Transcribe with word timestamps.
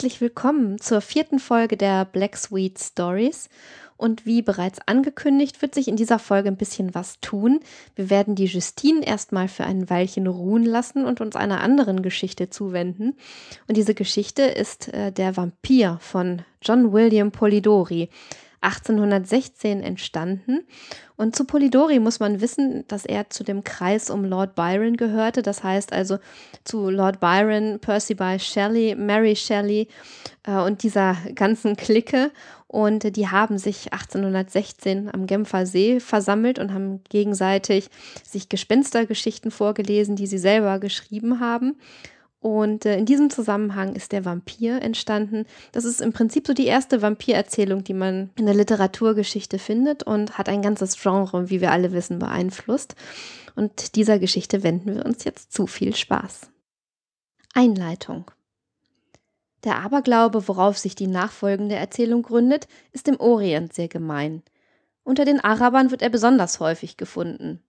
Herzlich 0.00 0.22
willkommen 0.22 0.80
zur 0.80 1.02
vierten 1.02 1.38
Folge 1.38 1.76
der 1.76 2.06
Black 2.06 2.34
Sweet 2.34 2.78
Stories. 2.78 3.50
Und 3.98 4.24
wie 4.24 4.40
bereits 4.40 4.78
angekündigt, 4.86 5.60
wird 5.60 5.74
sich 5.74 5.88
in 5.88 5.96
dieser 5.96 6.18
Folge 6.18 6.48
ein 6.48 6.56
bisschen 6.56 6.94
was 6.94 7.20
tun. 7.20 7.60
Wir 7.96 8.08
werden 8.08 8.34
die 8.34 8.46
Justine 8.46 9.06
erstmal 9.06 9.46
für 9.46 9.64
ein 9.64 9.90
Weilchen 9.90 10.26
ruhen 10.26 10.64
lassen 10.64 11.04
und 11.04 11.20
uns 11.20 11.36
einer 11.36 11.60
anderen 11.60 12.00
Geschichte 12.00 12.48
zuwenden. 12.48 13.14
Und 13.68 13.76
diese 13.76 13.92
Geschichte 13.92 14.44
ist 14.44 14.88
äh, 14.88 15.12
der 15.12 15.36
Vampir 15.36 15.98
von 16.00 16.44
John 16.62 16.94
William 16.94 17.30
Polidori. 17.30 18.08
1816 18.62 19.82
entstanden. 19.82 20.60
Und 21.16 21.36
zu 21.36 21.44
Polidori 21.44 21.98
muss 21.98 22.20
man 22.20 22.40
wissen, 22.40 22.84
dass 22.88 23.04
er 23.04 23.30
zu 23.30 23.44
dem 23.44 23.64
Kreis 23.64 24.10
um 24.10 24.24
Lord 24.24 24.54
Byron 24.54 24.96
gehörte. 24.96 25.42
Das 25.42 25.62
heißt 25.62 25.92
also 25.92 26.18
zu 26.64 26.90
Lord 26.90 27.20
Byron, 27.20 27.78
Percy 27.80 28.14
Bysshe 28.14 28.52
Shelley, 28.52 28.94
Mary 28.94 29.36
Shelley 29.36 29.88
äh, 30.46 30.56
und 30.56 30.82
dieser 30.82 31.16
ganzen 31.34 31.76
Clique. 31.76 32.30
Und 32.66 33.16
die 33.16 33.28
haben 33.28 33.58
sich 33.58 33.92
1816 33.92 35.12
am 35.12 35.26
Genfer 35.26 35.66
See 35.66 35.98
versammelt 35.98 36.58
und 36.58 36.72
haben 36.72 37.02
gegenseitig 37.08 37.90
sich 38.24 38.48
Gespenstergeschichten 38.48 39.50
vorgelesen, 39.50 40.16
die 40.16 40.26
sie 40.26 40.38
selber 40.38 40.78
geschrieben 40.78 41.40
haben. 41.40 41.76
Und 42.40 42.86
äh, 42.86 42.96
in 42.96 43.04
diesem 43.04 43.28
Zusammenhang 43.28 43.94
ist 43.94 44.12
der 44.12 44.24
Vampir 44.24 44.80
entstanden. 44.80 45.44
Das 45.72 45.84
ist 45.84 46.00
im 46.00 46.14
Prinzip 46.14 46.46
so 46.46 46.54
die 46.54 46.66
erste 46.66 47.02
Vampirerzählung, 47.02 47.84
die 47.84 47.92
man 47.92 48.30
in 48.36 48.46
der 48.46 48.54
Literaturgeschichte 48.54 49.58
findet 49.58 50.02
und 50.02 50.38
hat 50.38 50.48
ein 50.48 50.62
ganzes 50.62 51.00
Genre, 51.00 51.50
wie 51.50 51.60
wir 51.60 51.70
alle 51.70 51.92
wissen, 51.92 52.18
beeinflusst. 52.18 52.96
Und 53.56 53.94
dieser 53.94 54.18
Geschichte 54.18 54.62
wenden 54.62 54.96
wir 54.96 55.04
uns 55.04 55.24
jetzt 55.24 55.52
zu. 55.52 55.66
Viel 55.66 55.94
Spaß. 55.94 56.50
Einleitung. 57.52 58.30
Der 59.64 59.80
Aberglaube, 59.80 60.48
worauf 60.48 60.78
sich 60.78 60.94
die 60.94 61.08
nachfolgende 61.08 61.74
Erzählung 61.74 62.22
gründet, 62.22 62.68
ist 62.92 63.06
im 63.08 63.20
Orient 63.20 63.74
sehr 63.74 63.88
gemein. 63.88 64.42
Unter 65.02 65.26
den 65.26 65.40
Arabern 65.40 65.90
wird 65.90 66.00
er 66.00 66.08
besonders 66.08 66.60
häufig 66.60 66.96
gefunden. 66.96 67.62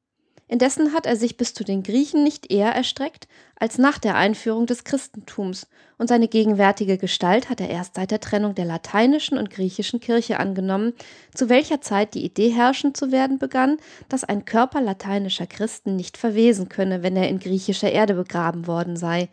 Indessen 0.52 0.91
hat 0.91 1.05
er 1.05 1.16
sich 1.16 1.38
bis 1.38 1.53
zu 1.53 1.63
den 1.63 1.81
Griechen 1.81 2.25
nicht 2.25 2.52
eher 2.52 2.73
erstreckt 2.73 3.30
als 3.55 3.77
nach 3.77 3.97
der 3.97 4.17
Einführung 4.17 4.66
des 4.66 4.83
Christentums, 4.83 5.67
und 5.97 6.07
seine 6.07 6.28
gegenwärtige 6.28 6.97
Gestalt 6.97 7.50
hat 7.50 7.62
er 7.62 7.69
erst 7.69 7.95
seit 7.95 8.12
der 8.12 8.19
Trennung 8.19 8.53
der 8.53 8.66
lateinischen 8.66 9.38
und 9.38 9.50
griechischen 9.50 10.01
Kirche 10.01 10.41
angenommen, 10.41 10.91
zu 11.34 11.47
welcher 11.47 11.79
Zeit 11.79 12.16
die 12.16 12.25
Idee 12.25 12.50
herrschend 12.50 12.97
zu 12.97 13.13
werden 13.13 13.40
begann, 13.40 13.78
dass 14.09 14.25
ein 14.25 14.44
Körper 14.44 14.81
lateinischer 14.81 15.47
Christen 15.47 15.95
nicht 15.95 16.17
verwesen 16.17 16.67
könne, 16.67 17.01
wenn 17.01 17.16
er 17.16 17.29
in 17.29 17.40
griechischer 17.40 17.91
Erde 17.91 18.16
begraben 18.16 18.67
worden 18.67 18.97
sei. 18.97 19.29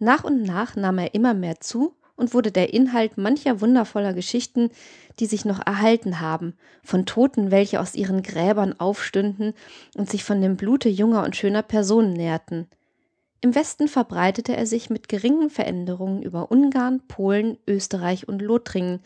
Nach 0.00 0.24
und 0.24 0.42
nach 0.42 0.74
nahm 0.74 0.98
er 0.98 1.14
immer 1.14 1.34
mehr 1.34 1.60
zu 1.60 1.94
und 2.16 2.34
wurde 2.34 2.50
der 2.50 2.74
Inhalt 2.74 3.18
mancher 3.18 3.60
wundervoller 3.60 4.14
Geschichten, 4.14 4.70
die 5.20 5.26
sich 5.26 5.44
noch 5.44 5.64
erhalten 5.64 6.20
haben, 6.20 6.54
von 6.82 7.06
Toten, 7.06 7.50
welche 7.50 7.80
aus 7.80 7.94
ihren 7.94 8.22
Gräbern 8.22 8.78
aufstünden 8.80 9.52
und 9.96 10.10
sich 10.10 10.24
von 10.24 10.40
dem 10.40 10.56
Blute 10.56 10.88
junger 10.88 11.24
und 11.24 11.36
schöner 11.36 11.62
Personen 11.62 12.14
nährten. 12.14 12.66
Im 13.42 13.54
Westen 13.54 13.88
verbreitete 13.88 14.56
er 14.56 14.66
sich 14.66 14.90
mit 14.90 15.08
geringen 15.08 15.50
Veränderungen 15.50 16.22
über 16.22 16.50
Ungarn, 16.50 17.00
Polen, 17.06 17.58
Österreich 17.66 18.28
und 18.28 18.42
Lothringen, 18.42 19.00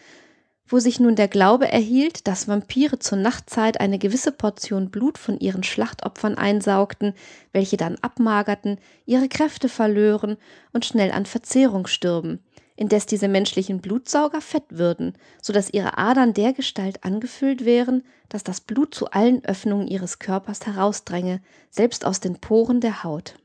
wo 0.67 0.79
sich 0.79 0.99
nun 0.99 1.15
der 1.15 1.29
Glaube 1.29 1.71
erhielt, 1.71 2.27
dass 2.27 2.49
Vampire 2.49 2.99
zur 2.99 3.19
Nachtzeit 3.19 3.81
eine 3.81 3.99
gewisse 3.99 4.33
Portion 4.33 4.91
Blut 4.91 5.19
von 5.19 5.39
ihren 5.39 5.63
Schlachtopfern 5.63 6.39
einsaugten, 6.39 7.13
welche 7.53 7.77
dann 7.77 7.97
abmagerten, 8.01 8.79
ihre 9.05 9.29
Kräfte 9.29 9.69
verlören 9.69 10.37
und 10.73 10.85
schnell 10.85 11.13
an 11.13 11.27
Verzehrung 11.27 11.87
stürben, 11.87 12.41
indes 12.77 13.07
diese 13.07 13.29
menschlichen 13.29 13.81
Blutsauger 13.81 14.41
fett 14.41 14.65
würden, 14.71 15.15
so 15.41 15.53
dass 15.53 15.73
ihre 15.73 15.99
Adern 15.99 16.35
dergestalt 16.35 17.05
angefüllt 17.05 17.65
wären, 17.65 18.03
dass 18.29 18.45
das 18.45 18.61
Blut 18.61 18.95
zu 18.95 19.11
allen 19.11 19.45
Öffnungen 19.45 19.87
ihres 19.87 20.19
Körpers 20.19 20.67
herausdränge, 20.67 21.41
selbst 21.71 22.05
aus 22.05 22.21
den 22.21 22.41
Poren 22.41 22.81
der 22.81 23.05
Haut. 23.05 23.37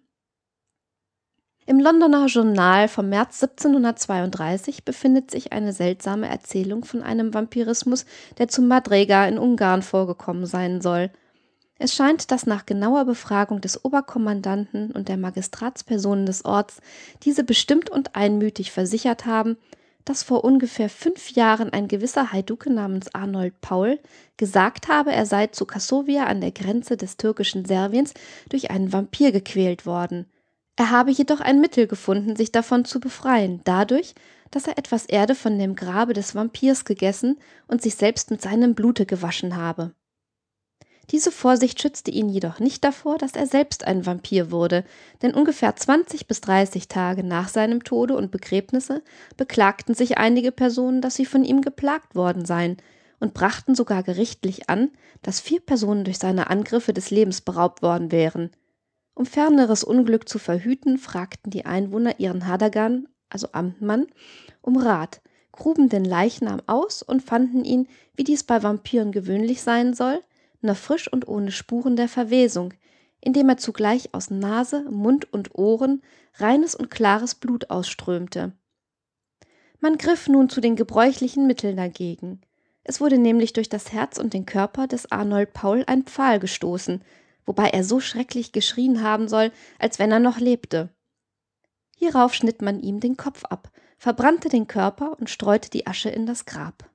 Im 1.66 1.80
Londoner 1.80 2.26
Journal 2.26 2.88
vom 2.88 3.10
März 3.10 3.44
1732 3.44 4.86
befindet 4.86 5.30
sich 5.30 5.54
eine 5.54 5.72
seltsame 5.72 6.28
Erzählung 6.28 6.84
von 6.84 7.04
einem 7.04 7.32
Vampirismus, 7.34 8.06
der 8.40 8.48
zu 8.48 8.64
Madrega 8.64 9.28
in 9.28 9.38
Ungarn 9.38 9.84
vorgekommen 9.84 10.46
sein 10.46 10.82
soll– 10.82 11.12
es 11.80 11.96
scheint, 11.96 12.30
dass 12.32 12.46
nach 12.46 12.66
genauer 12.66 13.06
Befragung 13.06 13.62
des 13.62 13.84
Oberkommandanten 13.84 14.92
und 14.92 15.08
der 15.08 15.16
Magistratspersonen 15.18 16.26
des 16.26 16.44
Orts 16.44 16.82
diese 17.24 17.46
bestimmt 17.46 17.90
und 17.90 18.16
einmütig 18.16 18.72
versichert 18.72 19.26
haben, 19.26 19.58
dass 20.04 20.24
vor 20.24 20.44
ungefähr 20.44 20.90
fünf 20.90 21.32
Jahren 21.32 21.72
ein 21.72 21.88
gewisser 21.88 22.34
Heiduke 22.34 22.72
namens 22.72 23.14
Arnold 23.16 23.62
Paul 23.62 24.00
gesagt 24.36 24.90
habe, 24.90 25.14
er 25.14 25.26
sei 25.26 25.48
zu 25.48 25.66
Kassovia 25.66 26.26
an 26.26 26.42
der 26.42 26.52
Grenze 26.52 26.98
des 26.98 27.16
türkischen 27.16 27.64
Serviens 27.64 28.14
durch 28.50 28.72
einen 28.72 28.92
Vampir 28.92 29.32
gequält 29.32 29.86
worden. 29.86 30.26
Er 30.76 30.92
habe 30.92 31.12
jedoch 31.12 31.40
ein 31.40 31.62
Mittel 31.62 31.88
gefunden, 31.88 32.36
sich 32.36 32.52
davon 32.52 32.86
zu 32.86 33.00
befreien, 33.00 33.62
dadurch, 33.64 34.16
dass 34.52 34.68
er 34.68 34.78
etwas 34.78 35.06
Erde 35.06 35.36
von 35.36 35.58
dem 35.58 35.76
Grabe 35.76 36.14
des 36.14 36.36
Vampirs 36.36 36.84
gegessen 36.84 37.38
und 37.68 37.82
sich 37.82 37.96
selbst 37.96 38.32
mit 38.32 38.42
seinem 38.42 38.76
Blute 38.76 39.06
gewaschen 39.06 39.56
habe. 39.56 39.94
Diese 41.12 41.32
Vorsicht 41.32 41.82
schützte 41.82 42.12
ihn 42.12 42.30
jedoch 42.30 42.60
nicht 42.60 42.84
davor, 42.84 43.18
dass 43.18 43.32
er 43.32 43.48
selbst 43.48 43.86
ein 43.86 44.06
Vampir 44.06 44.52
wurde, 44.52 44.84
denn 45.24 45.34
ungefähr 45.34 45.76
20 45.76 46.28
bis 46.28 46.42
30 46.42 46.88
Tage 46.88 47.24
nach 47.24 47.48
seinem 47.48 47.84
Tode 47.84 48.16
und 48.16 48.30
Begräbnisse 48.30 49.02
beklagten 49.36 49.96
sich 49.96 50.20
einige 50.20 50.52
Personen, 50.52 51.02
dass 51.02 51.16
sie 51.16 51.26
von 51.26 51.44
ihm 51.44 51.62
geplagt 51.62 52.14
worden 52.14 52.46
seien 52.46 52.78
und 53.20 53.34
brachten 53.34 53.74
sogar 53.74 54.04
gerichtlich 54.04 54.70
an, 54.70 54.92
dass 55.24 55.40
vier 55.40 55.60
Personen 55.60 56.04
durch 56.04 56.20
seine 56.20 56.50
Angriffe 56.50 56.94
des 56.94 57.10
Lebens 57.10 57.42
beraubt 57.42 57.82
worden 57.82 58.12
wären. 58.12 58.52
Um 59.16 59.26
ferneres 59.26 59.84
Unglück 59.84 60.30
zu 60.30 60.38
verhüten, 60.38 60.98
fragten 60.98 61.50
die 61.50 61.66
Einwohner 61.66 62.20
ihren 62.20 62.48
Hadagan, 62.48 63.08
also 63.30 63.50
Amtmann, 63.52 64.08
um 64.62 64.78
Rat, 64.78 65.22
gruben 65.52 65.90
den 65.90 66.06
Leichnam 66.06 66.62
aus 66.68 67.02
und 67.02 67.24
fanden 67.24 67.66
ihn, 67.66 67.88
wie 68.16 68.24
dies 68.24 68.44
bei 68.44 68.64
Vampiren 68.64 69.12
gewöhnlich 69.12 69.62
sein 69.62 69.94
soll, 69.94 70.22
noch 70.62 70.78
frisch 70.78 71.12
und 71.12 71.28
ohne 71.28 71.52
Spuren 71.52 71.96
der 71.96 72.08
Verwesung, 72.08 72.74
indem 73.22 73.50
er 73.50 73.58
zugleich 73.58 74.14
aus 74.14 74.30
Nase, 74.30 74.84
Mund 74.90 75.32
und 75.34 75.56
Ohren 75.56 76.02
reines 76.36 76.76
und 76.76 76.90
klares 76.90 77.36
Blut 77.36 77.70
ausströmte. 77.70 78.54
Man 79.80 79.98
griff 79.98 80.28
nun 80.28 80.50
zu 80.50 80.62
den 80.62 80.76
gebräuchlichen 80.76 81.48
Mitteln 81.48 81.78
dagegen. 81.78 82.42
Es 82.84 83.00
wurde 83.00 83.18
nämlich 83.18 83.54
durch 83.54 83.70
das 83.70 83.92
Herz 83.92 84.18
und 84.18 84.34
den 84.34 84.46
Körper 84.46 84.88
des 84.88 85.12
Arnold 85.12 85.54
Paul 85.54 85.84
ein 85.88 86.04
Pfahl 86.04 86.40
gestoßen, 86.40 87.04
wobei 87.46 87.70
er 87.70 87.84
so 87.84 88.00
schrecklich 88.00 88.52
geschrien 88.52 89.04
haben 89.04 89.28
soll, 89.28 89.52
als 89.78 90.00
wenn 90.00 90.12
er 90.12 90.20
noch 90.20 90.40
lebte. 90.40 90.90
Hierauf 91.96 92.34
schnitt 92.34 92.62
man 92.62 92.80
ihm 92.80 93.00
den 93.00 93.18
Kopf 93.18 93.44
ab, 93.46 93.72
verbrannte 93.98 94.50
den 94.50 94.68
Körper 94.68 95.20
und 95.20 95.30
streute 95.30 95.70
die 95.70 95.86
Asche 95.88 96.10
in 96.10 96.26
das 96.26 96.46
Grab. 96.46 96.89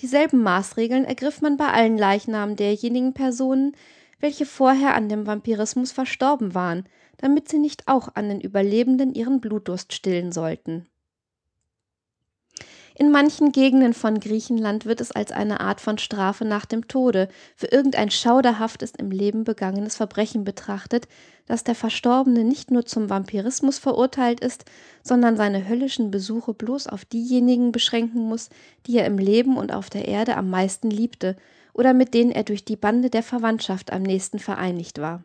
Dieselben 0.00 0.42
Maßregeln 0.42 1.04
ergriff 1.04 1.40
man 1.40 1.56
bei 1.56 1.68
allen 1.68 1.96
Leichnamen 1.96 2.56
derjenigen 2.56 3.14
Personen, 3.14 3.74
welche 4.20 4.46
vorher 4.46 4.94
an 4.94 5.08
dem 5.08 5.26
Vampirismus 5.26 5.92
verstorben 5.92 6.54
waren, 6.54 6.86
damit 7.16 7.48
sie 7.48 7.58
nicht 7.58 7.88
auch 7.88 8.14
an 8.14 8.28
den 8.28 8.40
Überlebenden 8.40 9.14
ihren 9.14 9.40
Blutdurst 9.40 9.92
stillen 9.92 10.32
sollten. 10.32 10.86
In 12.98 13.10
manchen 13.10 13.52
Gegenden 13.52 13.92
von 13.92 14.20
Griechenland 14.20 14.86
wird 14.86 15.02
es 15.02 15.12
als 15.12 15.30
eine 15.30 15.60
Art 15.60 15.82
von 15.82 15.98
Strafe 15.98 16.46
nach 16.46 16.64
dem 16.64 16.88
Tode 16.88 17.28
für 17.54 17.66
irgendein 17.66 18.10
schauderhaftes 18.10 18.92
im 18.96 19.10
Leben 19.10 19.44
begangenes 19.44 19.96
Verbrechen 19.96 20.44
betrachtet, 20.44 21.06
dass 21.44 21.62
der 21.62 21.74
Verstorbene 21.74 22.42
nicht 22.42 22.70
nur 22.70 22.86
zum 22.86 23.10
Vampirismus 23.10 23.78
verurteilt 23.78 24.40
ist, 24.40 24.64
sondern 25.02 25.36
seine 25.36 25.68
höllischen 25.68 26.10
Besuche 26.10 26.54
bloß 26.54 26.86
auf 26.86 27.04
diejenigen 27.04 27.70
beschränken 27.70 28.22
muss, 28.22 28.48
die 28.86 28.96
er 28.96 29.04
im 29.04 29.18
Leben 29.18 29.58
und 29.58 29.74
auf 29.74 29.90
der 29.90 30.08
Erde 30.08 30.34
am 30.38 30.48
meisten 30.48 30.90
liebte 30.90 31.36
oder 31.74 31.92
mit 31.92 32.14
denen 32.14 32.30
er 32.30 32.44
durch 32.44 32.64
die 32.64 32.76
Bande 32.76 33.10
der 33.10 33.22
Verwandtschaft 33.22 33.92
am 33.92 34.04
nächsten 34.04 34.38
vereinigt 34.38 35.02
war. 35.02 35.22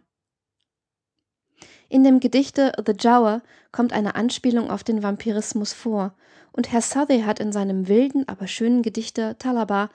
In 1.88 2.04
dem 2.04 2.20
Gedichte 2.20 2.74
The 2.86 2.94
Giaour 2.94 3.42
kommt 3.72 3.94
eine 3.94 4.16
Anspielung 4.16 4.70
auf 4.70 4.84
den 4.84 5.04
Vampirismus 5.04 5.72
vor, 5.72 6.14
und 6.54 6.72
Herr 6.72 6.82
Southey 6.82 7.22
hat 7.22 7.40
in 7.40 7.52
seinem 7.52 7.88
wilden, 7.88 8.28
aber 8.28 8.48
schönen 8.48 8.82
Gedichte 8.82 9.36
Talaba 9.40 9.90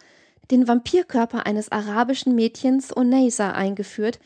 den 0.50 0.68
Vampirkörper 0.68 1.46
eines 1.46 1.72
arabischen 1.72 2.34
Mädchens 2.34 2.96
Oneisa 2.96 3.52
eingeführt, 3.52 4.20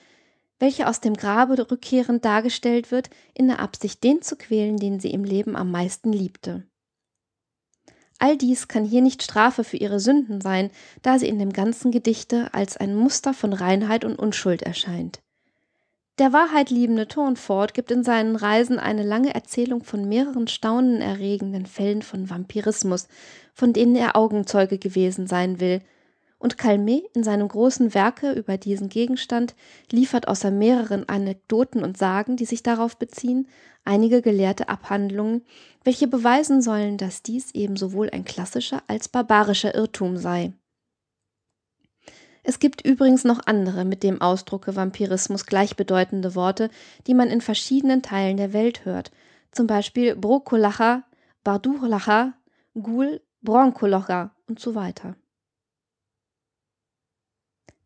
welche 0.59 0.87
aus 0.87 1.01
dem 1.01 1.15
Grabe 1.15 1.71
rückkehrend 1.71 2.25
dargestellt 2.25 2.91
wird, 2.91 3.09
in 3.35 3.49
der 3.49 3.61
Absicht, 3.61 4.05
den 4.05 4.21
zu 4.21 4.37
quälen, 4.37 4.77
den 4.77 5.01
sie 5.01 5.11
im 5.11 5.25
Leben 5.25 5.57
am 5.57 5.71
meisten 5.71 6.13
liebte. 6.13 6.67
All 8.19 8.37
dies 8.37 8.69
kann 8.69 8.85
hier 8.85 9.01
nicht 9.01 9.23
Strafe 9.23 9.65
für 9.65 9.79
ihre 9.79 9.99
Sünden 9.99 10.43
sein, 10.43 10.71
da 11.01 11.19
sie 11.19 11.27
in 11.27 11.39
dem 11.39 11.55
ganzen 11.55 11.91
Gedichte 11.91 12.53
als 12.53 12.77
ein 12.77 12.95
Muster 12.95 13.33
von 13.33 13.55
Reinheit 13.55 14.05
und 14.05 14.19
Unschuld 14.19 14.61
erscheint. 14.61 15.23
Der 16.19 16.33
wahrheitliebende 16.33 17.09
Turnford 17.09 17.73
gibt 17.73 17.91
in 17.91 18.05
seinen 18.05 18.37
Reisen 18.37 18.79
eine 18.79 19.03
lange 19.03 19.35
Erzählung 19.35 19.85
von 19.85 20.07
mehreren 20.09 20.49
staunenerregenden 20.49 21.65
Fällen 21.65 22.03
von 22.03 22.29
Vampirismus, 22.29 23.09
von 23.55 23.73
denen 23.73 23.97
er 23.97 24.17
Augenzeuge 24.17 24.79
gewesen 24.79 25.27
sein 25.27 25.61
will, 25.61 25.81
und 26.41 26.57
Calmet 26.57 27.05
in 27.15 27.23
seinem 27.23 27.47
großen 27.49 27.93
Werke 27.93 28.33
über 28.33 28.57
diesen 28.57 28.89
Gegenstand 28.89 29.55
liefert 29.93 30.27
außer 30.27 30.51
mehreren 30.51 31.07
Anekdoten 31.07 31.85
und 31.85 31.99
Sagen, 31.99 32.37
die 32.37 32.47
sich 32.47 32.63
darauf 32.63 32.97
beziehen, 32.97 33.47
einige 33.85 34.23
gelehrte 34.23 34.71
Abhandlungen, 34.71 35.43
welche 35.85 36.09
beweisen 36.09 36.63
sollen, 36.63 36.97
dass 36.97 37.23
dies 37.23 37.55
eben 37.55 37.77
sowohl 37.77 38.09
ein 38.11 38.25
klassischer 38.25 38.83
als 38.89 39.09
barbarischer 39.09 39.75
Irrtum 39.75 40.17
sei. 40.17 40.55
Es 42.51 42.59
gibt 42.59 42.85
übrigens 42.85 43.23
noch 43.23 43.47
andere 43.47 43.85
mit 43.85 44.03
dem 44.03 44.21
Ausdrucke 44.21 44.75
Vampirismus 44.75 45.47
gleichbedeutende 45.47 46.35
Worte, 46.35 46.69
die 47.07 47.15
man 47.15 47.31
in 47.31 47.41
verschiedenen 47.41 48.03
Teilen 48.03 48.39
der 48.39 48.53
Welt 48.53 48.85
hört, 48.85 49.13
zum 49.53 49.69
Beispiel 49.69 50.17
Brokolacha, 50.17 51.05
Bardurlacha, 51.45 52.33
Ghoul, 52.75 53.21
Bronkolocha 53.43 54.35
und 54.49 54.59
so 54.59 54.75
weiter. 54.75 55.15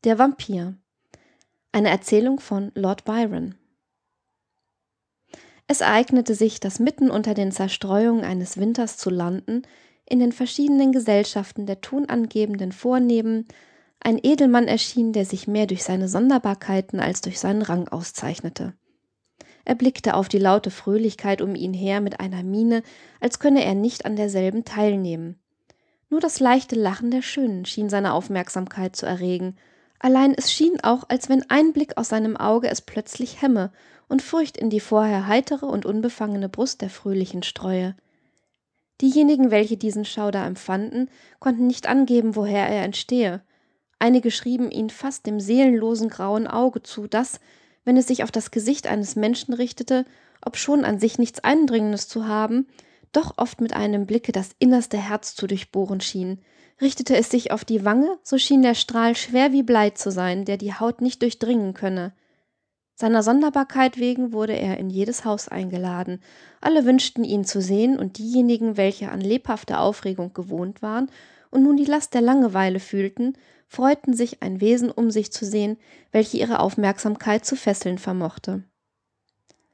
Der 0.04 0.18
Vampir. 0.18 0.78
Eine 1.70 1.90
Erzählung 1.90 2.40
von 2.40 2.72
Lord 2.74 3.04
Byron. 3.04 3.56
Es 5.66 5.82
ereignete 5.82 6.34
sich, 6.34 6.58
dass 6.58 6.78
mitten 6.78 7.10
unter 7.10 7.34
den 7.34 7.52
Zerstreuungen 7.52 8.24
eines 8.24 8.56
Winters 8.56 8.96
zu 8.96 9.10
London 9.10 9.60
in 10.06 10.20
den 10.20 10.32
verschiedenen 10.32 10.90
Gesellschaften 10.90 11.66
der 11.66 11.82
tonangebenden 11.82 12.72
Vornehmen 12.72 13.46
ein 14.04 14.20
Edelmann 14.22 14.68
erschien, 14.68 15.12
der 15.12 15.24
sich 15.24 15.48
mehr 15.48 15.66
durch 15.66 15.82
seine 15.82 16.08
Sonderbarkeiten 16.08 17.00
als 17.00 17.20
durch 17.20 17.40
seinen 17.40 17.62
Rang 17.62 17.88
auszeichnete. 17.88 18.74
Er 19.64 19.74
blickte 19.74 20.14
auf 20.14 20.28
die 20.28 20.38
laute 20.38 20.70
Fröhlichkeit 20.70 21.42
um 21.42 21.54
ihn 21.54 21.74
her 21.74 22.00
mit 22.00 22.20
einer 22.20 22.42
Miene, 22.42 22.82
als 23.20 23.38
könne 23.40 23.64
er 23.64 23.74
nicht 23.74 24.04
an 24.04 24.14
derselben 24.14 24.64
teilnehmen. 24.64 25.40
Nur 26.10 26.20
das 26.20 26.38
leichte 26.38 26.76
Lachen 26.76 27.10
der 27.10 27.22
Schönen 27.22 27.64
schien 27.64 27.88
seine 27.88 28.12
Aufmerksamkeit 28.12 28.94
zu 28.94 29.06
erregen, 29.06 29.56
Allein 30.04 30.34
es 30.36 30.52
schien 30.52 30.80
auch, 30.82 31.04
als 31.08 31.30
wenn 31.30 31.48
ein 31.48 31.72
Blick 31.72 31.96
aus 31.96 32.10
seinem 32.10 32.36
Auge 32.36 32.68
es 32.68 32.82
plötzlich 32.82 33.40
hemme 33.40 33.72
und 34.06 34.20
Furcht 34.20 34.58
in 34.58 34.68
die 34.68 34.80
vorher 34.80 35.26
heitere 35.26 35.64
und 35.64 35.86
unbefangene 35.86 36.50
Brust 36.50 36.82
der 36.82 36.90
Fröhlichen 36.90 37.42
streue. 37.42 37.96
Diejenigen, 39.00 39.50
welche 39.50 39.78
diesen 39.78 40.04
Schauder 40.04 40.44
empfanden, 40.44 41.08
konnten 41.40 41.66
nicht 41.66 41.88
angeben, 41.88 42.36
woher 42.36 42.68
er 42.68 42.84
entstehe. 42.84 43.42
Einige 43.98 44.30
schrieben 44.30 44.70
ihn 44.70 44.90
fast 44.90 45.26
dem 45.26 45.40
seelenlosen 45.40 46.08
grauen 46.08 46.46
Auge 46.46 46.82
zu, 46.82 47.06
das, 47.06 47.40
wenn 47.84 47.96
es 47.96 48.06
sich 48.06 48.22
auf 48.22 48.30
das 48.30 48.50
Gesicht 48.50 48.86
eines 48.86 49.16
Menschen 49.16 49.54
richtete, 49.54 50.04
obschon 50.44 50.84
an 50.84 50.98
sich 50.98 51.18
nichts 51.18 51.40
Eindringendes 51.40 52.08
zu 52.08 52.26
haben, 52.26 52.66
doch 53.12 53.34
oft 53.36 53.60
mit 53.60 53.74
einem 53.74 54.06
Blicke 54.06 54.32
das 54.32 54.50
innerste 54.58 54.98
Herz 54.98 55.34
zu 55.34 55.46
durchbohren 55.46 56.00
schien, 56.00 56.40
Richtete 56.80 57.16
es 57.16 57.30
sich 57.30 57.52
auf 57.52 57.64
die 57.64 57.84
Wange, 57.84 58.18
so 58.22 58.36
schien 58.36 58.62
der 58.62 58.74
Strahl 58.74 59.14
schwer 59.14 59.52
wie 59.52 59.62
Blei 59.62 59.90
zu 59.90 60.10
sein, 60.10 60.44
der 60.44 60.56
die 60.56 60.74
Haut 60.74 61.00
nicht 61.00 61.22
durchdringen 61.22 61.72
könne. 61.72 62.12
Seiner 62.96 63.22
Sonderbarkeit 63.22 63.98
wegen 63.98 64.32
wurde 64.32 64.54
er 64.54 64.78
in 64.78 64.90
jedes 64.90 65.24
Haus 65.24 65.48
eingeladen. 65.48 66.20
Alle 66.60 66.84
wünschten 66.84 67.24
ihn 67.24 67.44
zu 67.44 67.60
sehen, 67.60 67.98
und 67.98 68.18
diejenigen, 68.18 68.76
welche 68.76 69.10
an 69.10 69.20
lebhafter 69.20 69.80
Aufregung 69.80 70.32
gewohnt 70.32 70.82
waren 70.82 71.10
und 71.54 71.62
nun 71.62 71.76
die 71.76 71.84
Last 71.84 72.14
der 72.14 72.20
Langeweile 72.20 72.80
fühlten, 72.80 73.34
freuten 73.68 74.12
sich, 74.12 74.42
ein 74.42 74.60
Wesen 74.60 74.90
um 74.90 75.12
sich 75.12 75.32
zu 75.32 75.46
sehen, 75.46 75.78
welche 76.10 76.36
ihre 76.36 76.58
Aufmerksamkeit 76.58 77.44
zu 77.44 77.54
fesseln 77.54 77.98
vermochte. 77.98 78.64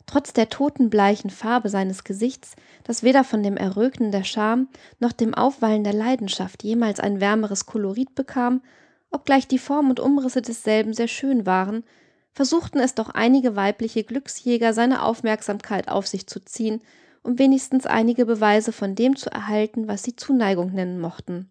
Trotz 0.05 0.35
der 0.35 0.51
totenbleichen 0.51 1.31
Farbe 1.31 1.71
seines 1.71 2.05
Gesichts, 2.05 2.55
das 2.85 3.03
weder 3.03 3.25
von 3.25 3.43
dem 3.43 3.57
Erröten 3.57 4.13
der 4.13 4.25
Scham 4.25 4.69
noch 4.99 5.13
dem 5.13 5.35
Aufwallen 5.35 5.83
der 5.83 5.95
Leidenschaft 5.95 6.65
jemals 6.65 7.01
ein 7.01 7.21
wärmeres 7.21 7.65
Kolorit 7.65 8.15
bekam, 8.15 8.63
obgleich 9.11 9.49
die 9.49 9.59
Form 9.59 9.89
und 9.89 10.01
Umrisse 10.01 10.43
desselben 10.43 10.93
sehr 10.93 11.09
schön 11.09 11.47
waren, 11.47 11.85
versuchten 12.33 12.79
es 12.79 12.95
doch 12.95 13.09
einige 13.09 13.57
weibliche 13.57 14.05
Glücksjäger 14.05 14.75
seine 14.75 15.03
Aufmerksamkeit 15.03 15.89
auf 15.89 16.07
sich 16.07 16.27
zu 16.27 16.45
ziehen, 16.45 16.83
um 17.23 17.39
wenigstens 17.39 17.87
einige 17.87 18.27
Beweise 18.27 18.73
von 18.73 18.95
dem 18.95 19.17
zu 19.17 19.31
erhalten, 19.31 19.89
was 19.89 20.03
sie 20.03 20.17
Zuneigung 20.17 20.73
nennen 20.73 21.01
mochten. 21.01 21.51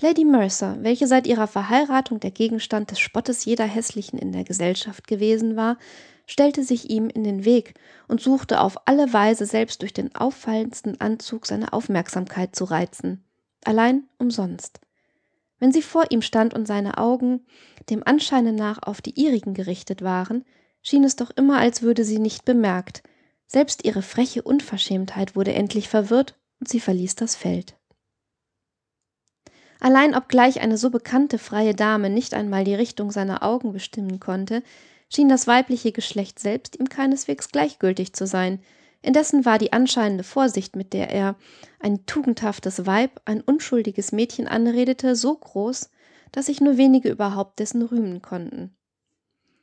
Lady 0.00 0.24
Mercer, 0.24 0.78
welche 0.80 1.06
seit 1.06 1.26
ihrer 1.26 1.46
Verheiratung 1.46 2.18
der 2.18 2.30
Gegenstand 2.30 2.90
des 2.90 2.98
Spottes 2.98 3.44
jeder 3.44 3.66
Hässlichen 3.66 4.18
in 4.18 4.32
der 4.32 4.44
Gesellschaft 4.44 5.06
gewesen 5.06 5.54
war, 5.54 5.78
stellte 6.26 6.64
sich 6.64 6.90
ihm 6.90 7.08
in 7.08 7.24
den 7.24 7.44
Weg 7.44 7.74
und 8.08 8.20
suchte 8.20 8.60
auf 8.60 8.88
alle 8.88 9.12
Weise 9.12 9.44
selbst 9.46 9.82
durch 9.82 9.92
den 9.92 10.14
auffallendsten 10.14 11.00
Anzug 11.00 11.46
seine 11.46 11.72
Aufmerksamkeit 11.72 12.56
zu 12.56 12.64
reizen. 12.64 13.24
Allein 13.64 14.04
umsonst. 14.18 14.80
Wenn 15.58 15.72
sie 15.72 15.82
vor 15.82 16.06
ihm 16.10 16.22
stand 16.22 16.54
und 16.54 16.66
seine 16.66 16.98
Augen 16.98 17.44
dem 17.90 18.02
Anscheine 18.04 18.52
nach 18.52 18.82
auf 18.82 19.00
die 19.00 19.20
ihrigen 19.20 19.54
gerichtet 19.54 20.02
waren, 20.02 20.44
schien 20.82 21.04
es 21.04 21.16
doch 21.16 21.30
immer, 21.30 21.58
als 21.58 21.82
würde 21.82 22.04
sie 22.04 22.18
nicht 22.18 22.44
bemerkt. 22.44 23.02
Selbst 23.46 23.84
ihre 23.84 24.02
freche 24.02 24.42
Unverschämtheit 24.42 25.36
wurde 25.36 25.52
endlich 25.52 25.88
verwirrt 25.88 26.36
und 26.58 26.68
sie 26.68 26.80
verließ 26.80 27.14
das 27.14 27.36
Feld. 27.36 27.76
Allein 29.82 30.14
obgleich 30.14 30.60
eine 30.60 30.78
so 30.78 30.90
bekannte 30.90 31.38
freie 31.38 31.74
Dame 31.74 32.08
nicht 32.08 32.34
einmal 32.34 32.62
die 32.62 32.76
Richtung 32.76 33.10
seiner 33.10 33.42
Augen 33.42 33.72
bestimmen 33.72 34.20
konnte, 34.20 34.62
schien 35.12 35.28
das 35.28 35.48
weibliche 35.48 35.90
Geschlecht 35.90 36.38
selbst 36.38 36.78
ihm 36.78 36.88
keineswegs 36.88 37.48
gleichgültig 37.48 38.12
zu 38.12 38.24
sein. 38.24 38.60
Indessen 39.02 39.44
war 39.44 39.58
die 39.58 39.72
anscheinende 39.72 40.22
Vorsicht, 40.22 40.76
mit 40.76 40.92
der 40.92 41.10
er 41.10 41.34
ein 41.80 42.06
tugendhaftes 42.06 42.86
Weib, 42.86 43.20
ein 43.24 43.40
unschuldiges 43.40 44.12
Mädchen 44.12 44.46
anredete, 44.46 45.16
so 45.16 45.34
groß, 45.34 45.90
dass 46.30 46.46
sich 46.46 46.60
nur 46.60 46.76
wenige 46.76 47.10
überhaupt 47.10 47.58
dessen 47.58 47.82
rühmen 47.82 48.22
konnten. 48.22 48.72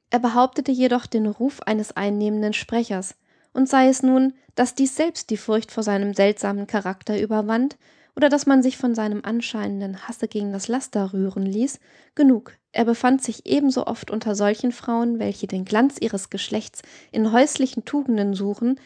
Er 0.10 0.20
behauptete 0.20 0.74
jedoch 0.74 1.06
den 1.06 1.28
Ruf 1.28 1.62
eines 1.62 1.96
einnehmenden 1.96 2.52
Sprechers, 2.52 3.16
und 3.54 3.70
sei 3.70 3.88
es 3.88 4.04
nun, 4.04 4.34
dass 4.56 4.76
dies 4.76 4.98
selbst 4.98 5.30
die 5.30 5.38
Furcht 5.38 5.72
vor 5.72 5.84
seinem 5.84 6.14
seltsamen 6.14 6.68
Charakter 6.68 7.18
überwand, 7.18 7.78
oder 8.20 8.28
dass 8.28 8.46
man 8.46 8.62
sich 8.62 8.76
von 8.76 8.96
seinem 8.96 9.22
anscheinenden 9.24 10.06
Hasse 10.06 10.28
gegen 10.28 10.52
das 10.52 10.68
Laster 10.68 11.14
rühren 11.14 11.46
ließ, 11.46 11.80
genug, 12.16 12.58
er 12.74 12.84
befand 12.84 13.24
sich 13.24 13.46
ebenso 13.46 13.88
oft 13.88 14.12
unter 14.12 14.36
solchen 14.36 14.74
Frauen, 14.74 15.20
welche 15.20 15.48
den 15.48 15.64
Glanz 15.64 15.96
ihres 16.02 16.30
Geschlechts 16.30 16.82
in 17.14 17.32
häuslichen 17.32 17.86
Tugenden 17.86 18.34
suchen, 18.34 18.78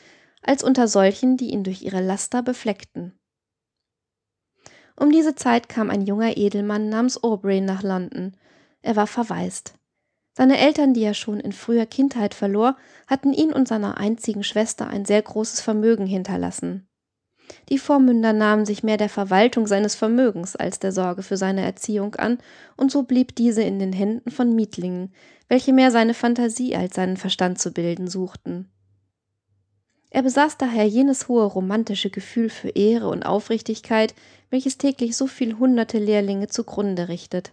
als 0.43 0.63
unter 0.63 0.87
solchen, 0.87 1.35
die 1.35 1.49
ihn 1.49 1.63
durch 1.63 1.81
ihre 1.81 1.99
Laster 1.99 2.43
befleckten. 2.43 3.17
Um 4.95 5.11
diese 5.11 5.33
Zeit 5.33 5.67
kam 5.67 5.89
ein 5.89 6.05
junger 6.05 6.37
Edelmann 6.37 6.89
namens 6.89 7.23
Aubrey 7.23 7.59
nach 7.59 7.81
London. 7.81 8.37
Er 8.83 8.95
war 8.95 9.07
verwaist. 9.07 9.73
Seine 10.37 10.59
Eltern, 10.59 10.93
die 10.93 11.01
er 11.01 11.15
schon 11.15 11.39
in 11.39 11.53
früher 11.53 11.87
Kindheit 11.87 12.35
verlor, 12.35 12.77
hatten 13.07 13.33
ihn 13.33 13.51
und 13.51 13.67
seiner 13.67 13.97
einzigen 13.97 14.43
Schwester 14.43 14.85
ein 14.85 15.05
sehr 15.05 15.23
großes 15.23 15.59
Vermögen 15.59 16.05
hinterlassen. 16.05 16.87
Die 17.69 17.77
Vormünder 17.77 18.33
nahmen 18.33 18.65
sich 18.65 18.83
mehr 18.83 18.98
der 18.98 19.10
Verwaltung 19.10 19.67
seines 19.67 19.95
Vermögens 19.95 20.55
als 20.55 20.79
der 20.79 20.91
Sorge 20.91 21.24
für 21.24 21.38
seine 21.38 21.62
Erziehung 21.62 22.15
an, 22.15 22.38
und 22.77 22.91
so 22.91 23.03
blieb 23.03 23.36
diese 23.36 23.63
in 23.63 23.79
den 23.79 23.93
Händen 23.93 24.31
von 24.31 24.53
Mietlingen, 24.55 25.13
welche 25.48 25.74
mehr 25.74 25.91
seine 25.91 26.13
Fantasie 26.13 26.75
als 26.75 26.95
seinen 26.95 27.17
Verstand 27.17 27.60
zu 27.60 27.72
bilden 27.72 28.07
suchten. 28.07 28.69
Er 30.10 30.22
besaß 30.22 30.57
daher 30.57 30.88
jenes 30.88 31.27
hohe 31.27 31.45
romantische 31.45 32.12
Gefühl 32.12 32.50
für 32.50 32.69
Ehre 32.69 33.10
und 33.10 33.24
Aufrichtigkeit, 33.24 34.13
welches 34.51 34.77
täglich 34.77 35.17
so 35.17 35.25
viel 35.25 35.57
hunderte 35.57 35.98
Lehrlinge 35.98 36.48
zugrunde 36.48 37.07
richtet. 37.07 37.51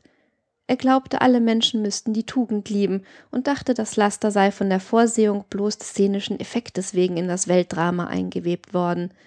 Er 0.66 0.76
glaubte, 0.76 1.22
alle 1.22 1.40
Menschen 1.40 1.82
müssten 1.82 2.12
die 2.12 2.26
Tugend 2.26 2.68
lieben 2.68 3.02
und 3.30 3.46
dachte, 3.46 3.74
das 3.74 3.96
Laster 3.96 4.30
sei 4.30 4.52
von 4.52 4.68
der 4.68 4.78
Vorsehung 4.78 5.46
bloß 5.48 5.78
des 5.78 5.88
szenischen 5.88 6.38
Effektes 6.38 6.94
wegen 6.94 7.16
in 7.16 7.28
das 7.28 7.48
Weltdrama 7.48 8.06
eingewebt 8.06 8.74
worden– 8.74 9.12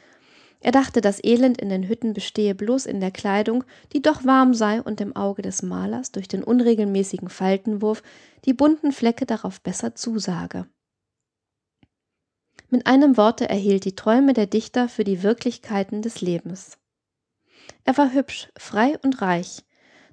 er 0.63 0.71
dachte, 0.71 1.01
das 1.01 1.21
Elend 1.21 1.59
in 1.59 1.67
den 1.67 1.89
Hütten 1.89 2.13
bestehe 2.13 2.55
bloß 2.55 2.85
in 2.85 3.01
der 3.01 3.11
Kleidung, 3.11 3.65
die 3.91 4.01
doch 4.01 4.23
warm 4.23 4.53
sei 4.53 4.81
und 4.81 5.01
dem 5.01 5.13
Auge 5.13 5.41
des 5.41 5.61
Malers 5.61 6.13
durch 6.13 6.29
den 6.29 6.41
unregelmäßigen 6.41 7.27
Faltenwurf 7.27 8.01
die 8.45 8.53
bunten 8.53 8.93
Flecke 8.93 9.25
darauf 9.25 9.59
besser 9.59 9.93
zusage. 9.93 10.65
Mit 12.69 12.87
einem 12.87 13.17
Worte 13.17 13.49
erhielt 13.49 13.83
die 13.83 13.95
Träume 13.97 14.31
der 14.31 14.47
Dichter 14.47 14.87
für 14.87 15.03
die 15.03 15.21
Wirklichkeiten 15.21 16.01
des 16.01 16.21
Lebens. 16.21 16.77
Er 17.83 17.97
war 17.97 18.13
hübsch, 18.13 18.47
frei 18.57 18.97
und 19.03 19.21
reich, 19.21 19.65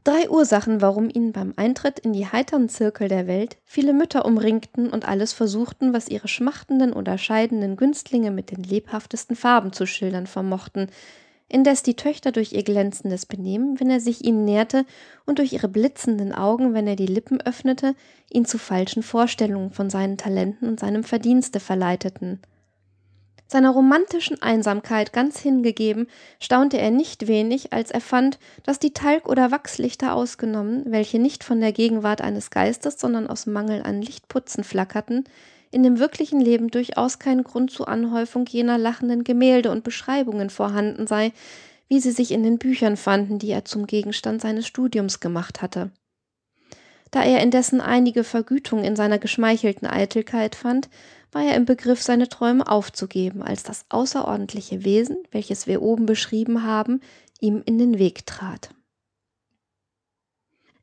Drei 0.02 0.30
Ursachen, 0.30 0.80
warum 0.80 1.11
ihn 1.11 1.33
beim 1.33 1.52
Eintritt 1.57 1.99
in 1.99 2.14
die 2.14 2.26
heiteren 2.26 2.71
Zirkel 2.71 3.09
der 3.09 3.26
Welt 3.26 3.59
viele 3.64 3.92
Mütter 3.92 4.25
umringten 4.25 4.88
und 4.88 5.07
alles 5.07 5.35
versuchten, 5.35 5.92
was 5.92 6.09
ihre 6.09 6.26
schmachtenden 6.26 6.95
oder 6.95 7.19
scheidenden 7.19 7.76
Günstlinge 7.76 8.30
mit 8.30 8.50
den 8.50 8.62
lebhaftesten 8.62 9.37
Farben 9.37 9.73
zu 9.75 9.87
schildern 9.87 10.26
vermochten. 10.26 10.90
indes 11.49 11.83
die 11.83 11.97
Töchter 11.97 12.33
durch 12.33 12.52
ihr 12.52 12.62
glänzendes 12.62 13.26
Benehmen, 13.26 13.78
wenn 13.80 13.90
er 13.90 14.00
sich 14.00 14.25
ihnen 14.25 14.45
näherte, 14.45 14.87
und 15.26 15.38
durch 15.38 15.52
ihre 15.52 15.69
blitzenden 15.69 16.33
Augen, 16.33 16.75
wenn 16.75 16.87
er 16.87 16.97
die 16.97 17.07
Lippen 17.07 17.40
öffnete, 17.40 17.95
ihn 18.30 18.45
zu 18.47 18.57
falschen 18.57 19.02
Vorstellungen 19.02 19.73
von 19.73 19.90
seinen 19.90 20.16
Talenten 20.16 20.69
und 20.69 20.80
seinem 20.80 21.02
Verdienste 21.04 21.61
verleiteten. 21.61 22.40
Seiner 23.50 23.71
romantischen 23.71 24.40
Einsamkeit 24.40 25.12
ganz 25.12 25.40
hingegeben, 25.40 26.07
staunte 26.38 26.78
er 26.78 26.92
nicht 26.92 27.26
wenig, 27.26 27.73
als 27.73 27.90
er 27.90 28.00
fand, 28.00 28.38
dass 28.62 28.78
die 28.78 28.92
Talg- 28.92 29.28
oder 29.28 29.50
Wachslichter 29.50 30.14
ausgenommen, 30.14 30.85
welche 30.87 31.19
nicht 31.19 31.42
von 31.42 31.61
der 31.61 31.73
Gegenwart 31.73 32.21
eines 32.21 32.50
Geistes, 32.50 33.00
sondern 33.00 33.26
aus 33.26 33.47
Mangel 33.47 33.83
an 33.83 34.02
Lichtputzen 34.02 34.62
flackerten, 34.62 35.25
in 35.73 35.83
dem 35.83 35.99
wirklichen 35.99 36.40
Leben 36.40 36.69
durchaus 36.69 37.19
kein 37.19 37.42
Grund 37.42 37.73
zur 37.73 37.88
Anhäufung 37.88 38.47
jener 38.47 38.78
lachenden 38.78 39.25
Gemälde 39.25 39.73
und 39.73 39.83
Beschreibungen 39.83 40.49
vorhanden 40.49 41.09
sei, 41.09 41.33
wie 41.88 41.99
sie 41.99 42.12
sich 42.12 42.30
in 42.30 42.45
den 42.45 42.59
Büchern 42.59 42.97
fanden, 42.97 43.40
die 43.40 43.50
er 43.50 43.64
zum 43.64 43.88
Gegenstand 43.88 44.40
seines 44.40 44.69
Studiums 44.69 45.19
gemacht 45.19 45.61
hatte. 45.61 45.90
Da 47.11 47.25
er 47.25 47.42
indessen 47.42 47.80
einige 47.80 48.23
Vergütung 48.23 48.85
in 48.85 48.95
seiner 48.95 49.19
geschmeichelten 49.19 49.88
Eitelkeit 49.88 50.54
fand, 50.54 50.88
war 51.32 51.44
er 51.44 51.54
im 51.54 51.64
Begriff, 51.64 52.02
seine 52.02 52.28
Träume 52.28 52.66
aufzugeben, 52.66 53.42
als 53.42 53.62
das 53.62 53.84
außerordentliche 53.88 54.84
Wesen, 54.84 55.18
welches 55.30 55.66
wir 55.66 55.82
oben 55.82 56.06
beschrieben 56.06 56.64
haben, 56.64 57.00
ihm 57.40 57.62
in 57.64 57.78
den 57.78 57.99
Weg 57.99 58.26
trat. 58.26 58.70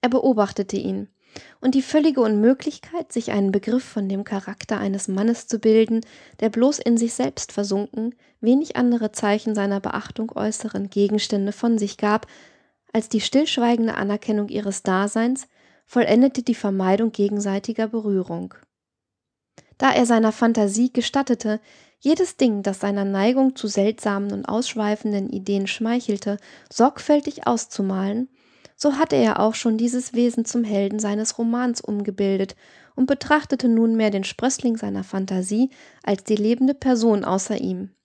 Er 0.01 0.09
beobachtete 0.09 0.77
ihn, 0.77 1.09
und 1.59 1.75
die 1.75 1.81
völlige 1.81 2.21
Unmöglichkeit, 2.21 3.11
sich 3.11 3.31
einen 3.31 3.51
Begriff 3.51 3.83
von 3.83 4.09
dem 4.09 4.23
Charakter 4.23 4.77
eines 4.79 5.07
Mannes 5.07 5.47
zu 5.47 5.59
bilden, 5.59 6.01
der 6.39 6.49
bloß 6.49 6.79
in 6.79 6.97
sich 6.97 7.13
selbst 7.13 7.51
versunken, 7.51 8.15
wenig 8.41 8.75
andere 8.75 9.11
Zeichen 9.11 9.55
seiner 9.55 9.79
Beachtung 9.79 10.31
äußeren 10.31 10.89
Gegenstände 10.89 11.51
von 11.51 11.77
sich 11.77 11.97
gab, 11.97 12.27
als 12.93 13.09
die 13.09 13.21
stillschweigende 13.21 13.95
Anerkennung 13.95 14.49
ihres 14.49 14.83
Daseins, 14.83 15.47
vollendete 15.85 16.43
die 16.43 16.55
Vermeidung 16.55 17.11
gegenseitiger 17.11 17.87
Berührung. 17.87 18.53
Da 19.77 19.91
er 19.91 20.05
seiner 20.05 20.31
Fantasie 20.31 20.91
gestattete, 20.91 21.59
jedes 21.99 22.37
Ding, 22.37 22.63
das 22.63 22.79
seiner 22.79 23.05
Neigung 23.05 23.55
zu 23.55 23.67
seltsamen 23.67 24.31
und 24.31 24.45
ausschweifenden 24.45 25.29
Ideen 25.29 25.67
schmeichelte, 25.67 26.37
sorgfältig 26.71 27.47
auszumalen, 27.47 28.29
so 28.75 28.93
hatte 28.93 29.15
er 29.15 29.39
auch 29.39 29.55
schon 29.55 29.77
dieses 29.77 30.13
Wesen 30.13 30.45
zum 30.45 30.63
Helden 30.63 30.99
seines 30.99 31.39
Romans 31.39 31.81
umgebildet 31.81 32.55
und 32.95 33.07
betrachtete 33.07 33.67
nunmehr 33.67 34.11
den 34.11 34.23
Sprössling 34.23 34.77
seiner 34.77 35.03
Fantasie 35.03 35.71
als 36.03 36.23
die 36.23 36.35
lebende 36.35 36.75
Person 36.75 37.25
außer 37.25 37.59
ihm. 37.59 37.95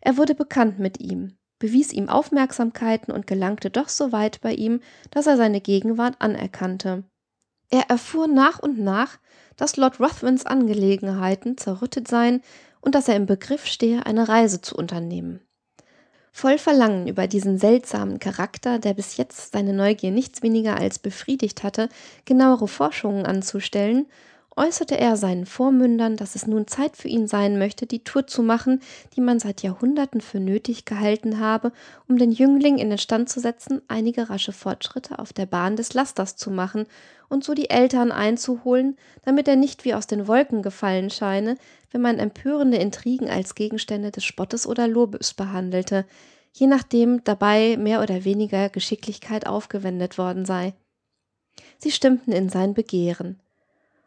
Er 0.00 0.18
wurde 0.18 0.34
bekannt 0.34 0.78
mit 0.78 1.00
ihm, 1.00 1.38
bewies 1.58 1.92
ihm 1.92 2.08
Aufmerksamkeiten 2.08 3.12
und 3.12 3.26
gelangte 3.26 3.70
doch 3.70 3.88
so 3.88 4.12
weit 4.12 4.40
bei 4.42 4.52
ihm, 4.52 4.80
dass 5.10 5.26
er 5.26 5.36
seine 5.36 5.60
Gegenwart 5.60 6.16
anerkannte. 6.18 7.04
Er 7.70 7.88
erfuhr 7.88 8.26
nach 8.26 8.58
und 8.58 8.78
nach, 8.78 9.18
dass 9.56 9.76
Lord 9.76 10.00
Ruthvens 10.00 10.44
Angelegenheiten 10.44 11.56
zerrüttet 11.56 12.08
seien 12.08 12.42
und 12.80 12.94
dass 12.94 13.08
er 13.08 13.16
im 13.16 13.26
Begriff 13.26 13.66
stehe, 13.66 14.06
eine 14.06 14.28
Reise 14.28 14.60
zu 14.60 14.74
unternehmen. 14.74 15.40
Voll 16.32 16.58
Verlangen 16.58 17.08
über 17.08 17.26
diesen 17.26 17.58
seltsamen 17.58 18.18
Charakter, 18.18 18.78
der 18.78 18.94
bis 18.94 19.16
jetzt 19.16 19.52
seine 19.52 19.72
Neugier 19.72 20.10
nichts 20.10 20.42
weniger 20.42 20.76
als 20.76 20.98
befriedigt 20.98 21.62
hatte, 21.64 21.88
genauere 22.24 22.68
Forschungen 22.68 23.26
anzustellen, 23.26 24.06
äußerte 24.60 24.98
er 24.98 25.16
seinen 25.16 25.46
Vormündern, 25.46 26.18
dass 26.18 26.34
es 26.34 26.46
nun 26.46 26.66
Zeit 26.66 26.94
für 26.94 27.08
ihn 27.08 27.26
sein 27.26 27.58
möchte, 27.58 27.86
die 27.86 28.04
Tour 28.04 28.26
zu 28.26 28.42
machen, 28.42 28.80
die 29.16 29.22
man 29.22 29.38
seit 29.38 29.62
Jahrhunderten 29.62 30.20
für 30.20 30.38
nötig 30.38 30.84
gehalten 30.84 31.40
habe, 31.40 31.72
um 32.06 32.18
den 32.18 32.30
Jüngling 32.30 32.76
in 32.76 32.90
den 32.90 32.98
Stand 32.98 33.30
zu 33.30 33.40
setzen, 33.40 33.80
einige 33.88 34.28
rasche 34.28 34.52
Fortschritte 34.52 35.18
auf 35.18 35.32
der 35.32 35.46
Bahn 35.46 35.76
des 35.76 35.94
Lasters 35.94 36.36
zu 36.36 36.50
machen 36.50 36.84
und 37.30 37.42
so 37.42 37.54
die 37.54 37.70
Eltern 37.70 38.12
einzuholen, 38.12 38.98
damit 39.24 39.48
er 39.48 39.56
nicht 39.56 39.86
wie 39.86 39.94
aus 39.94 40.06
den 40.06 40.28
Wolken 40.28 40.60
gefallen 40.60 41.08
scheine, 41.08 41.56
wenn 41.90 42.02
man 42.02 42.18
empörende 42.18 42.76
Intrigen 42.76 43.30
als 43.30 43.54
Gegenstände 43.54 44.10
des 44.10 44.24
Spottes 44.24 44.66
oder 44.66 44.86
Lobes 44.86 45.32
behandelte, 45.32 46.04
je 46.52 46.66
nachdem 46.66 47.24
dabei 47.24 47.78
mehr 47.78 48.02
oder 48.02 48.26
weniger 48.26 48.68
Geschicklichkeit 48.68 49.46
aufgewendet 49.46 50.18
worden 50.18 50.44
sei. 50.44 50.74
Sie 51.78 51.90
stimmten 51.90 52.32
in 52.32 52.50
sein 52.50 52.74
Begehren. 52.74 53.40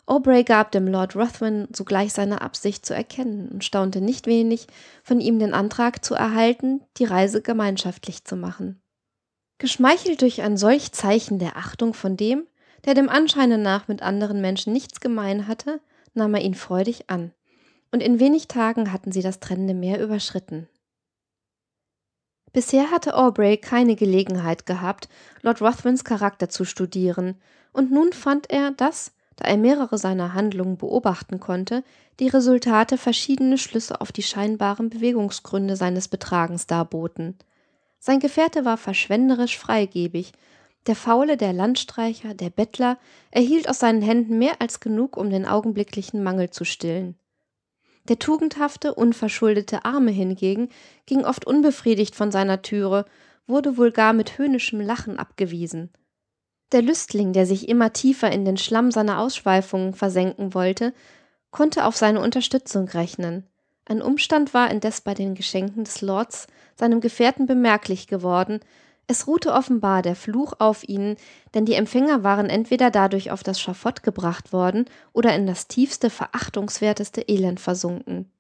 Aubrey 0.06 0.44
gab 0.44 0.72
dem 0.72 0.88
Lord 0.88 1.16
Ruthven 1.16 1.68
sogleich 1.74 2.12
seine 2.14 2.42
Absicht 2.42 2.86
zu 2.86 2.94
erkennen 2.94 3.50
und 3.50 3.64
staunte 3.64 4.02
nicht 4.02 4.28
wenig, 4.28 4.68
von 5.04 5.22
ihm 5.22 5.40
den 5.40 5.54
Antrag 5.54 6.04
zu 6.04 6.14
erhalten, 6.14 6.82
die 6.98 7.06
Reise 7.06 7.42
gemeinschaftlich 7.42 8.26
zu 8.26 8.36
machen. 8.36 8.82
Geschmeichelt 9.60 10.22
durch 10.22 10.42
ein 10.42 10.58
solch 10.58 10.92
Zeichen 10.92 11.40
der 11.40 11.56
Achtung 11.56 11.94
von 11.94 12.18
dem, 12.18 12.46
der 12.86 12.96
dem 12.96 13.08
Anscheine 13.08 13.58
nach 13.58 13.88
mit 13.88 14.02
anderen 14.02 14.42
Menschen 14.42 14.74
nichts 14.74 15.00
gemein 15.00 15.48
hatte, 15.48 15.80
nahm 16.14 16.34
er 16.34 16.42
ihn 16.42 16.56
freudig 16.56 17.10
an 17.10 17.32
und 17.94 18.02
in 18.02 18.20
wenig 18.20 18.48
Tagen 18.48 18.92
hatten 18.92 19.12
sie 19.12 19.22
das 19.22 19.40
trennende 19.40 19.76
Meer 19.76 20.02
überschritten. 20.02 20.68
Bisher 22.52 22.90
hatte 22.90 23.16
Aubrey 23.16 23.58
keine 23.58 23.96
Gelegenheit 23.96 24.66
gehabt, 24.66 25.08
Lord 25.44 25.62
Ruthvens 25.62 26.04
Charakter 26.04 26.50
zu 26.50 26.66
studieren, 26.66 27.40
und 27.72 27.92
nun 27.92 28.12
fand 28.12 28.50
er, 28.52 28.72
dass, 28.72 29.14
da 29.36 29.46
er 29.46 29.58
mehrere 29.58 29.98
seiner 29.98 30.34
Handlungen 30.34 30.78
beobachten 30.78 31.40
konnte, 31.40 31.84
die 32.20 32.28
Resultate 32.28 32.98
verschiedene 32.98 33.58
Schlüsse 33.58 34.02
auf 34.02 34.12
die 34.12 34.24
scheinbaren 34.24 34.90
Bewegungsgründe 34.90 35.76
seines 35.76 36.08
Betragens 36.08 36.68
darboten. 36.68 37.38
Sein 38.00 38.20
Gefährte 38.20 38.66
war 38.66 38.78
verschwenderisch 38.78 39.58
freigebig, 39.58 40.34
der 40.88 40.96
Faule, 40.98 41.38
der 41.38 41.54
Landstreicher, 41.54 42.34
der 42.34 42.50
Bettler 42.50 42.98
erhielt 43.32 43.70
aus 43.70 43.80
seinen 43.80 44.02
Händen 44.02 44.38
mehr 44.38 44.56
als 44.60 44.82
genug, 44.82 45.16
um 45.16 45.30
den 45.30 45.46
augenblicklichen 45.46 46.22
Mangel 46.24 46.50
zu 46.50 46.66
stillen. 46.66 47.16
Der 48.10 48.20
tugendhafte, 48.20 48.94
unverschuldete 48.94 49.86
Arme 49.86 50.12
hingegen 50.12 50.68
ging 51.06 51.24
oft 51.24 51.48
unbefriedigt 51.48 52.16
von 52.16 52.32
seiner 52.32 52.62
Türe, 52.62 53.06
wurde 53.48 53.78
wohl 53.78 53.92
gar 53.92 54.12
mit 54.12 54.38
höhnischem 54.38 54.82
Lachen 54.82 55.18
abgewiesen. 55.18 55.90
Der 56.74 56.82
Lüstling, 56.82 57.32
der 57.32 57.46
sich 57.46 57.70
immer 57.70 57.94
tiefer 57.94 58.32
in 58.32 58.44
den 58.44 58.58
Schlamm 58.58 58.92
seiner 58.92 59.20
Ausschweifungen 59.20 59.94
versenken 59.94 60.54
wollte, 60.54 60.94
konnte 61.52 61.86
auf 61.86 61.96
seine 61.96 62.20
Unterstützung 62.20 62.90
rechnen. 62.90 63.48
Ein 63.86 64.02
Umstand 64.02 64.54
war 64.54 64.70
indes 64.70 65.02
bei 65.02 65.14
den 65.14 65.36
Geschenken 65.36 65.86
des 65.86 66.02
Lords 66.02 66.48
seinem 66.76 67.00
Gefährten 67.00 67.46
bemerklich 67.46 68.08
geworden, 68.08 68.60
es 69.06 69.28
ruhte 69.28 69.52
offenbar 69.52 70.02
der 70.02 70.16
Fluch 70.16 70.54
auf 70.60 70.88
ihnen, 70.88 71.18
denn 71.54 71.66
die 71.66 71.74
Empfänger 71.74 72.24
waren 72.24 72.50
entweder 72.50 72.90
dadurch 72.90 73.32
auf 73.32 73.44
das 73.44 73.60
Schafott 73.60 74.02
gebracht 74.02 74.54
worden 74.54 74.86
oder 75.12 75.36
in 75.36 75.46
das 75.46 75.68
tiefste, 75.68 76.10
verachtungswerteste 76.10 77.22
Elend 77.28 77.60
versunken. 77.60 78.32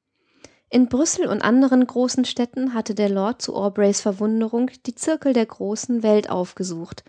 In 0.69 0.87
Brüssel 0.87 1.27
und 1.27 1.41
anderen 1.41 1.85
großen 1.85 2.25
Städten 2.25 2.73
hatte 2.73 2.95
der 2.95 3.09
Lord 3.09 3.41
zu 3.41 3.55
Aubreys 3.55 4.01
Verwunderung 4.01 4.71
die 4.85 4.95
Zirkel 4.95 5.33
der 5.33 5.45
großen 5.45 6.01
Welt 6.01 6.29
aufgesucht. 6.29 7.03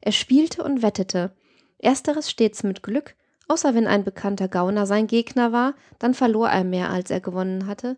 Er 0.00 0.12
spielte 0.12 0.62
und 0.62 0.82
wettete, 0.82 1.32
ersteres 1.78 2.30
stets 2.30 2.62
mit 2.62 2.82
Glück, 2.82 3.16
außer 3.48 3.74
wenn 3.74 3.86
ein 3.86 4.04
bekannter 4.04 4.48
Gauner 4.48 4.86
sein 4.86 5.06
Gegner 5.06 5.52
war, 5.52 5.74
dann 5.98 6.14
verlor 6.14 6.48
er 6.48 6.64
mehr, 6.64 6.90
als 6.90 7.10
er 7.10 7.20
gewonnen 7.20 7.66
hatte. 7.66 7.96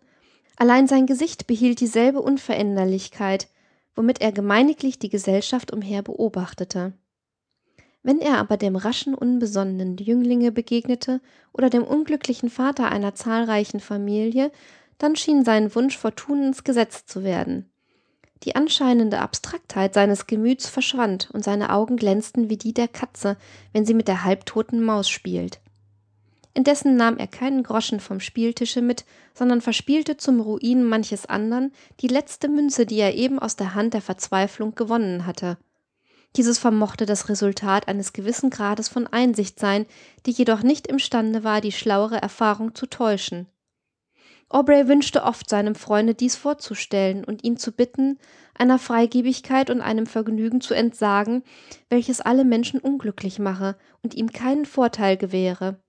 Allein 0.57 0.87
sein 0.87 1.05
Gesicht 1.05 1.47
behielt 1.47 1.79
dieselbe 1.79 2.21
Unveränderlichkeit, 2.21 3.47
womit 3.95 4.21
er 4.21 4.31
gemeiniglich 4.31 4.99
die 4.99 5.09
Gesellschaft 5.09 5.71
umher 5.71 6.01
beobachtete. 6.01 6.93
Wenn 8.01 8.19
er 8.19 8.37
aber 8.37 8.57
dem 8.57 8.75
raschen, 8.75 9.13
unbesonnenen 9.13 9.97
Jünglinge 9.97 10.51
begegnete 10.51 11.21
oder 11.51 11.69
dem 11.69 11.83
unglücklichen 11.83 12.49
Vater 12.49 12.89
einer 12.89 13.13
zahlreichen 13.13 13.79
Familie, 13.79 14.51
dann 14.97 15.15
schien 15.15 15.43
sein 15.43 15.73
Wunsch 15.75 15.97
Fortunens 15.97 16.63
Gesetz 16.63 17.05
zu 17.05 17.23
werden. 17.23 17.68
Die 18.43 18.55
anscheinende 18.55 19.19
Abstraktheit 19.19 19.93
seines 19.93 20.27
Gemüts 20.27 20.69
verschwand 20.69 21.29
und 21.31 21.43
seine 21.43 21.71
Augen 21.73 21.97
glänzten 21.97 22.49
wie 22.49 22.57
die 22.57 22.73
der 22.73 22.87
Katze, 22.87 23.37
wenn 23.73 23.85
sie 23.85 23.93
mit 23.93 24.07
der 24.07 24.23
halbtoten 24.23 24.83
Maus 24.83 25.09
spielt. 25.09 25.59
Indessen 26.53 26.95
nahm 26.95 27.17
er 27.17 27.27
keinen 27.27 27.63
Groschen 27.63 27.99
vom 27.99 28.19
Spieltische 28.19 28.81
mit, 28.81 29.05
sondern 29.33 29.61
verspielte 29.61 30.17
zum 30.17 30.39
Ruin 30.39 30.83
manches 30.83 31.25
andern 31.25 31.71
die 31.99 32.07
letzte 32.07 32.47
Münze, 32.49 32.85
die 32.85 32.97
er 32.97 33.15
eben 33.15 33.39
aus 33.39 33.55
der 33.55 33.75
Hand 33.75 33.93
der 33.93 34.01
Verzweiflung 34.01 34.75
gewonnen 34.75 35.25
hatte. 35.25 35.57
Dieses 36.35 36.59
vermochte 36.59 37.05
das 37.05 37.29
Resultat 37.29 37.87
eines 37.87 38.13
gewissen 38.13 38.49
Grades 38.49 38.87
von 38.87 39.07
Einsicht 39.07 39.59
sein, 39.59 39.85
die 40.25 40.31
jedoch 40.31 40.61
nicht 40.61 40.87
imstande 40.87 41.43
war, 41.43 41.61
die 41.61 41.71
schlauere 41.71 42.21
Erfahrung 42.21 42.75
zu 42.75 42.85
täuschen. 42.85 43.47
Aubrey 44.49 44.87
wünschte 44.87 45.23
oft 45.23 45.47
seinem 45.47 45.75
Freunde 45.75 46.15
dies 46.15 46.35
vorzustellen 46.35 47.23
und 47.23 47.43
ihn 47.43 47.57
zu 47.57 47.71
bitten, 47.71 48.17
einer 48.55 48.79
Freigebigkeit 48.79 49.69
und 49.69 49.79
einem 49.79 50.07
Vergnügen 50.07 50.59
zu 50.59 50.73
entsagen, 50.73 51.43
welches 51.89 52.19
alle 52.19 52.43
Menschen 52.43 52.79
unglücklich 52.79 53.37
mache 53.37 53.77
und 54.01 54.15
ihm 54.15 54.31
keinen 54.31 54.65
Vorteil 54.65 55.17
gewähre. 55.17 55.79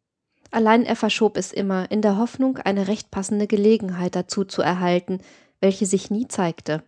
Allein 0.50 0.84
er 0.84 0.96
verschob 0.96 1.38
es 1.38 1.52
immer, 1.52 1.90
in 1.90 2.02
der 2.02 2.18
Hoffnung, 2.18 2.58
eine 2.58 2.86
recht 2.86 3.10
passende 3.10 3.46
Gelegenheit 3.46 4.14
dazu 4.14 4.44
zu 4.44 4.60
erhalten, 4.60 5.20
welche 5.60 5.86
sich 5.86 6.10
nie 6.10 6.28
zeigte. 6.28 6.82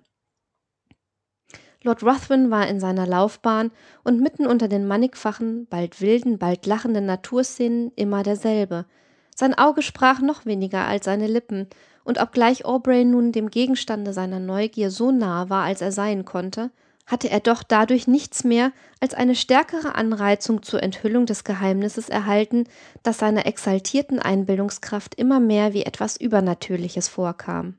Lord 1.84 2.02
Ruthven 2.02 2.50
war 2.50 2.68
in 2.68 2.80
seiner 2.80 3.06
Laufbahn 3.06 3.70
und 4.04 4.20
mitten 4.20 4.46
unter 4.46 4.68
den 4.68 4.86
mannigfachen, 4.86 5.66
bald 5.66 6.00
wilden, 6.00 6.38
bald 6.38 6.66
lachenden 6.66 7.06
Naturszenen 7.06 7.92
immer 7.96 8.22
derselbe. 8.22 8.84
Sein 9.34 9.54
Auge 9.54 9.82
sprach 9.82 10.20
noch 10.20 10.46
weniger 10.46 10.86
als 10.86 11.04
seine 11.06 11.26
Lippen, 11.26 11.68
und 12.04 12.20
obgleich 12.20 12.64
Aubrey 12.64 13.04
nun 13.04 13.32
dem 13.32 13.50
Gegenstande 13.50 14.12
seiner 14.12 14.40
Neugier 14.40 14.90
so 14.90 15.12
nahe 15.12 15.50
war, 15.50 15.64
als 15.64 15.80
er 15.80 15.92
sein 15.92 16.24
konnte, 16.24 16.70
hatte 17.06 17.30
er 17.30 17.40
doch 17.40 17.62
dadurch 17.62 18.06
nichts 18.06 18.44
mehr 18.44 18.72
als 19.00 19.14
eine 19.14 19.34
stärkere 19.34 19.94
Anreizung 19.94 20.62
zur 20.62 20.82
Enthüllung 20.82 21.26
des 21.26 21.44
Geheimnisses 21.44 22.08
erhalten, 22.08 22.64
das 23.02 23.18
seiner 23.18 23.46
exaltierten 23.46 24.18
Einbildungskraft 24.18 25.14
immer 25.14 25.40
mehr 25.40 25.74
wie 25.74 25.84
etwas 25.84 26.16
Übernatürliches 26.16 27.08
vorkam. 27.08 27.78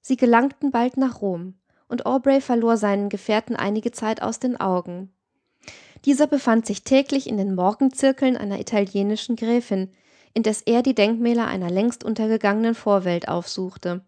Sie 0.00 0.16
gelangten 0.16 0.70
bald 0.70 0.96
nach 0.96 1.22
Rom, 1.22 1.54
und 1.88 2.06
Aubrey 2.06 2.40
verlor 2.40 2.76
seinen 2.76 3.08
Gefährten 3.08 3.56
einige 3.56 3.92
Zeit 3.92 4.20
aus 4.22 4.38
den 4.38 4.60
Augen. 4.60 5.14
Dieser 6.04 6.26
befand 6.26 6.66
sich 6.66 6.84
täglich 6.84 7.28
in 7.28 7.36
den 7.36 7.54
Morgenzirkeln 7.54 8.36
einer 8.36 8.60
italienischen 8.60 9.36
Gräfin, 9.36 9.92
indes 10.34 10.60
er 10.62 10.82
die 10.82 10.94
Denkmäler 10.94 11.46
einer 11.46 11.70
längst 11.70 12.04
untergegangenen 12.04 12.74
Vorwelt 12.74 13.28
aufsuchte. 13.28 14.04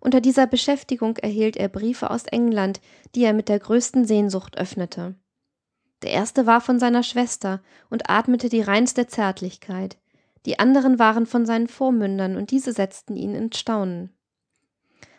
Unter 0.00 0.20
dieser 0.20 0.46
Beschäftigung 0.46 1.16
erhielt 1.16 1.56
er 1.56 1.68
Briefe 1.68 2.10
aus 2.10 2.24
England, 2.24 2.80
die 3.14 3.24
er 3.24 3.32
mit 3.32 3.48
der 3.48 3.58
größten 3.58 4.04
Sehnsucht 4.04 4.58
öffnete. 4.58 5.14
Der 6.02 6.10
erste 6.10 6.46
war 6.46 6.60
von 6.60 6.78
seiner 6.78 7.02
Schwester 7.02 7.60
und 7.90 8.08
atmete 8.08 8.48
die 8.48 8.60
reinste 8.60 9.06
Zärtlichkeit, 9.06 9.96
die 10.46 10.58
anderen 10.58 10.98
waren 10.98 11.26
von 11.26 11.46
seinen 11.46 11.68
Vormündern 11.68 12.36
und 12.36 12.52
diese 12.52 12.72
setzten 12.72 13.16
ihn 13.16 13.34
ins 13.34 13.58
Staunen. 13.58 14.14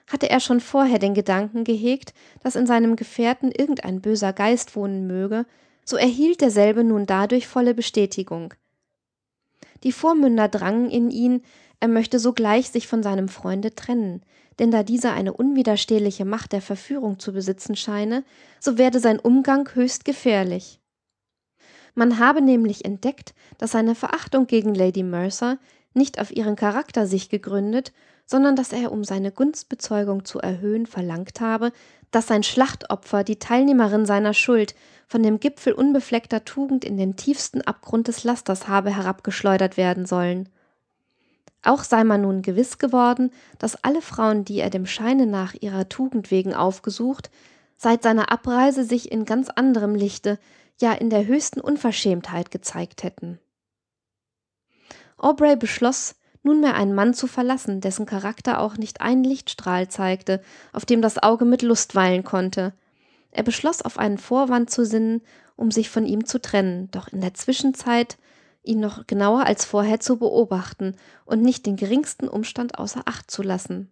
Hatte 0.08 0.30
er 0.30 0.40
schon 0.40 0.60
vorher 0.60 0.98
den 0.98 1.14
Gedanken 1.14 1.64
gehegt, 1.66 2.14
dass 2.42 2.56
in 2.56 2.66
seinem 2.66 2.96
Gefährten 2.96 3.52
irgendein 3.52 4.02
böser 4.02 4.34
Geist 4.34 4.76
wohnen 4.76 5.06
möge, 5.06 5.46
so 5.90 5.98
erhielt 5.98 6.42
derselbe 6.42 6.84
nun 6.84 7.08
dadurch 7.08 7.48
volle 7.48 7.74
Bestätigung. 7.74 8.54
Die 9.84 9.92
Vormünder 9.92 10.48
drangen 10.48 10.92
in 10.92 11.10
ihn, 11.10 11.42
er 11.80 11.88
möchte 11.88 12.20
sogleich 12.20 12.70
sich 12.70 12.88
von 12.88 13.02
seinem 13.02 13.28
Freunde 13.28 13.74
trennen, 13.74 14.22
denn 14.60 14.70
da 14.70 14.84
dieser 14.84 15.14
eine 15.14 15.34
unwiderstehliche 15.34 16.26
Macht 16.26 16.52
der 16.52 16.62
Verführung 16.62 17.18
zu 17.18 17.34
besitzen 17.34 17.76
scheine, 17.76 18.24
so 18.60 18.78
werde 18.78 19.00
sein 19.00 19.18
Umgang 19.18 19.74
höchst 19.74 20.06
gefährlich. 20.06 20.80
Man 21.96 22.20
habe 22.20 22.42
nämlich 22.42 22.86
entdeckt, 22.86 23.34
dass 23.58 23.72
seine 23.72 23.96
Verachtung 23.96 24.46
gegen 24.46 24.76
Lady 24.76 25.02
Mercer 25.02 25.58
nicht 25.96 26.20
auf 26.20 26.32
ihren 26.32 26.56
Charakter 26.56 27.08
sich 27.08 27.30
gegründet, 27.30 27.94
sondern 28.26 28.56
dass 28.56 28.74
er, 28.74 28.92
um 28.92 29.04
seine 29.04 29.32
Gunstbezeugung 29.32 30.24
zu 30.24 30.38
erhöhen, 30.38 30.86
verlangt 30.86 31.42
habe, 31.42 31.72
dass 32.12 32.28
sein 32.28 32.44
Schlachtopfer, 32.44 33.24
die 33.24 33.40
Teilnehmerin 33.40 34.06
seiner 34.06 34.34
Schuld, 34.34 34.76
von 35.08 35.24
dem 35.24 35.40
Gipfel 35.40 35.74
unbefleckter 35.74 36.46
Tugend 36.46 36.86
in 36.86 36.98
den 36.98 37.16
tiefsten 37.16 37.62
Abgrund 37.62 38.08
des 38.08 38.24
Lasters 38.24 38.68
habe 38.68 38.96
herabgeschleudert 38.96 39.78
werden 39.78 40.06
sollen. 40.06 40.50
Auch 41.64 41.84
sei 41.84 42.04
man 42.04 42.22
nun 42.22 42.42
gewiss 42.42 42.78
geworden, 42.78 43.32
dass 43.58 43.84
alle 43.84 44.02
Frauen, 44.02 44.46
die 44.46 44.60
er 44.60 44.70
dem 44.70 44.86
Scheine 44.86 45.26
nach 45.26 45.56
ihrer 45.60 45.90
Tugend 45.90 46.32
wegen 46.32 46.54
aufgesucht, 46.54 47.30
seit 47.76 48.04
seiner 48.04 48.32
Abreise 48.32 48.84
sich 48.84 49.12
in 49.12 49.26
ganz 49.26 49.50
anderem 49.50 49.96
Lichte, 49.96 50.40
ja 50.80 50.94
in 50.94 51.10
der 51.10 51.26
höchsten 51.26 51.60
Unverschämtheit 51.60 52.52
gezeigt 52.52 53.04
hätten. 53.04 53.40
Aubrey 55.18 55.58
beschloss, 55.58 56.16
nunmehr 56.44 56.76
einen 56.76 56.94
Mann 56.94 57.14
zu 57.14 57.28
verlassen, 57.28 57.82
dessen 57.82 58.06
Charakter 58.06 58.60
auch 58.60 58.78
nicht 58.78 59.02
einen 59.02 59.24
Lichtstrahl 59.24 59.88
zeigte, 59.88 60.42
auf 60.74 60.86
dem 60.86 61.02
das 61.02 61.18
Auge 61.22 61.46
mit 61.46 61.62
Lust 61.62 61.96
weilen 61.96 62.24
konnte. 62.24 62.74
Er 63.32 63.44
beschloss, 63.44 63.82
auf 63.82 64.00
einen 64.00 64.18
Vorwand 64.18 64.70
zu 64.70 64.86
sinnen, 64.86 65.22
um 65.56 65.72
sich 65.72 65.90
von 65.90 66.06
ihm 66.06 66.26
zu 66.26 66.42
trennen, 66.42 66.90
doch 66.92 67.10
in 67.10 67.22
der 67.22 67.34
Zwischenzeit 67.34 68.18
ihn 68.64 68.80
noch 68.80 69.08
genauer 69.08 69.46
als 69.46 69.66
vorher 69.66 70.00
zu 70.00 70.18
beobachten 70.18 70.96
und 71.26 71.42
nicht 71.42 71.66
den 71.66 71.76
geringsten 71.76 72.28
Umstand 72.28 72.78
außer 72.78 73.02
Acht 73.06 73.30
zu 73.30 73.42
lassen. 73.42 73.92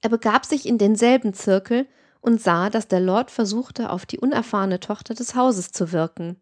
Er 0.00 0.10
begab 0.10 0.44
sich 0.44 0.66
in 0.66 0.78
denselben 0.78 1.34
Zirkel 1.34 1.86
und 2.20 2.40
sah, 2.40 2.70
dass 2.70 2.88
der 2.88 3.00
Lord 3.00 3.30
versuchte, 3.30 3.90
auf 3.90 4.06
die 4.06 4.18
unerfahrene 4.18 4.80
Tochter 4.80 5.14
des 5.14 5.34
Hauses 5.34 5.70
zu 5.70 5.92
wirken. 5.92 6.36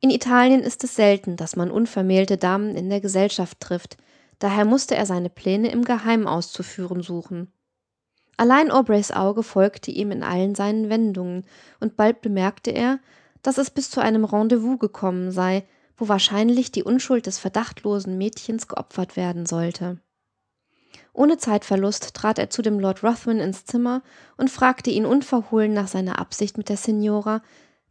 In 0.00 0.10
Italien 0.10 0.62
ist 0.62 0.82
es 0.82 0.96
selten, 0.96 1.36
dass 1.36 1.56
man 1.56 1.70
unvermählte 1.70 2.38
Damen 2.38 2.74
in 2.74 2.88
der 2.88 3.00
Gesellschaft 3.00 3.60
trifft, 3.60 3.98
daher 4.38 4.64
musste 4.64 4.96
er 4.96 5.04
seine 5.04 5.28
Pläne 5.28 5.70
im 5.70 5.84
Geheimen 5.84 6.26
auszuführen 6.26 7.02
suchen. 7.02 7.52
Allein 8.38 8.70
Aubreys 8.70 9.12
Auge 9.12 9.42
folgte 9.42 9.90
ihm 9.90 10.10
in 10.10 10.22
allen 10.22 10.54
seinen 10.54 10.88
Wendungen, 10.88 11.44
und 11.78 11.96
bald 11.96 12.22
bemerkte 12.22 12.70
er, 12.70 12.98
dass 13.42 13.58
es 13.58 13.70
bis 13.70 13.90
zu 13.90 14.00
einem 14.00 14.24
Rendezvous 14.24 14.78
gekommen 14.78 15.30
sei, 15.30 15.66
wo 15.98 16.08
wahrscheinlich 16.08 16.72
die 16.72 16.82
Unschuld 16.82 17.26
des 17.26 17.38
verdachtlosen 17.38 18.16
Mädchens 18.16 18.68
geopfert 18.68 19.16
werden 19.16 19.44
sollte. 19.44 20.00
Ohne 21.12 21.36
Zeitverlust 21.36 22.14
trat 22.14 22.38
er 22.38 22.48
zu 22.48 22.62
dem 22.62 22.80
Lord 22.80 23.04
Ruthven 23.04 23.40
ins 23.40 23.66
Zimmer 23.66 24.02
und 24.38 24.48
fragte 24.48 24.90
ihn 24.90 25.04
unverhohlen 25.04 25.74
nach 25.74 25.88
seiner 25.88 26.18
Absicht 26.18 26.56
mit 26.56 26.70
der 26.70 26.78
Signora. 26.78 27.42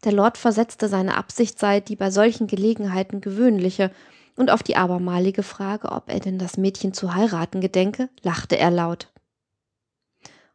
Der 0.03 0.13
Lord 0.13 0.37
versetzte, 0.37 0.87
seine 0.87 1.17
Absicht 1.17 1.59
sei 1.59 1.79
die 1.79 1.95
bei 1.95 2.11
solchen 2.11 2.47
Gelegenheiten 2.47 3.21
gewöhnliche, 3.21 3.91
und 4.35 4.51
auf 4.51 4.63
die 4.63 4.77
abermalige 4.77 5.43
Frage, 5.43 5.91
ob 5.91 6.09
er 6.09 6.21
denn 6.21 6.39
das 6.39 6.55
Mädchen 6.55 6.93
zu 6.93 7.13
heiraten 7.13 7.59
gedenke, 7.59 8.09
lachte 8.21 8.57
er 8.57 8.71
laut. 8.71 9.11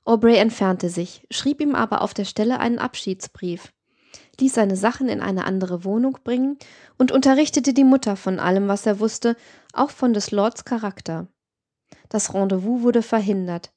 Aubrey 0.05 0.37
entfernte 0.37 0.89
sich, 0.89 1.27
schrieb 1.31 1.61
ihm 1.61 1.75
aber 1.75 2.01
auf 2.01 2.15
der 2.15 2.25
Stelle 2.25 2.61
einen 2.61 2.79
Abschiedsbrief 2.79 3.75
ließ 4.41 4.55
seine 4.55 4.77
Sachen 4.77 5.09
in 5.09 5.21
eine 5.21 5.45
andere 5.45 5.85
Wohnung 5.85 6.19
bringen 6.25 6.59
und 6.99 7.13
unterrichtete 7.13 7.75
die 7.75 7.85
Mutter 7.85 8.17
von 8.17 8.39
allem, 8.39 8.69
was 8.69 8.87
er 8.87 9.01
wusste, 9.01 9.37
auch 9.73 9.91
von 9.91 10.13
des 10.13 10.31
Lords 10.31 10.65
Charakter. 10.65 11.29
Das 12.09 12.35
Rendezvous 12.35 12.83
wurde 12.83 13.03
verhindert. 13.03 13.73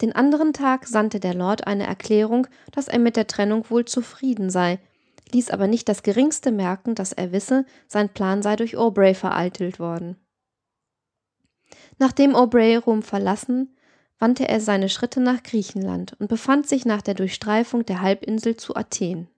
Den 0.00 0.12
anderen 0.12 0.52
Tag 0.52 0.86
sandte 0.86 1.20
der 1.20 1.34
Lord 1.34 1.66
eine 1.66 1.86
Erklärung, 1.86 2.46
dass 2.72 2.88
er 2.88 2.98
mit 2.98 3.16
der 3.16 3.26
Trennung 3.26 3.68
wohl 3.70 3.84
zufrieden 3.84 4.50
sei, 4.50 4.80
ließ 5.32 5.50
aber 5.50 5.66
nicht 5.66 5.88
das 5.88 6.02
geringste 6.02 6.50
merken, 6.50 6.94
dass 6.94 7.12
er 7.12 7.32
wisse, 7.32 7.64
sein 7.86 8.08
Plan 8.08 8.42
sei 8.42 8.56
durch 8.56 8.76
Aubrey 8.76 9.14
vereitelt 9.14 9.78
worden. 9.78 10.16
Nachdem 11.98 12.34
Aubrey 12.34 12.76
Rom 12.76 13.02
verlassen, 13.02 13.76
wandte 14.18 14.48
er 14.48 14.60
seine 14.60 14.88
Schritte 14.88 15.20
nach 15.20 15.42
Griechenland 15.42 16.16
und 16.18 16.28
befand 16.28 16.68
sich 16.68 16.84
nach 16.84 17.02
der 17.02 17.14
Durchstreifung 17.14 17.84
der 17.84 18.00
Halbinsel 18.00 18.56
zu 18.56 18.74
Athen. 18.74 19.28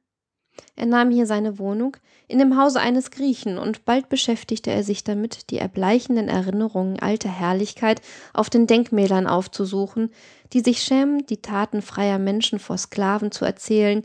Er 0.74 0.86
nahm 0.86 1.10
hier 1.10 1.26
seine 1.26 1.58
Wohnung 1.58 1.96
in 2.28 2.38
dem 2.38 2.60
Hause 2.60 2.80
eines 2.80 3.10
Griechen, 3.10 3.56
und 3.56 3.84
bald 3.84 4.08
beschäftigte 4.08 4.70
er 4.70 4.82
sich 4.82 5.04
damit, 5.04 5.50
die 5.50 5.58
erbleichenden 5.58 6.28
Erinnerungen 6.28 6.98
alter 6.98 7.28
Herrlichkeit 7.28 8.00
auf 8.34 8.50
den 8.50 8.66
Denkmälern 8.66 9.26
aufzusuchen, 9.26 10.10
die 10.52 10.60
sich 10.60 10.82
schämen, 10.82 11.24
die 11.26 11.40
Taten 11.40 11.82
freier 11.82 12.18
Menschen 12.18 12.58
vor 12.58 12.78
Sklaven 12.78 13.30
zu 13.30 13.44
erzählen, 13.44 14.04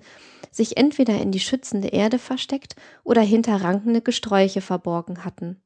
sich 0.51 0.77
entweder 0.77 1.19
in 1.19 1.31
die 1.31 1.39
schützende 1.39 1.87
Erde 1.87 2.19
versteckt 2.19 2.75
oder 3.03 3.21
hinter 3.21 3.61
rankende 3.63 4.01
Gesträuche 4.01 4.61
verborgen 4.61 5.25
hatten. 5.25 5.61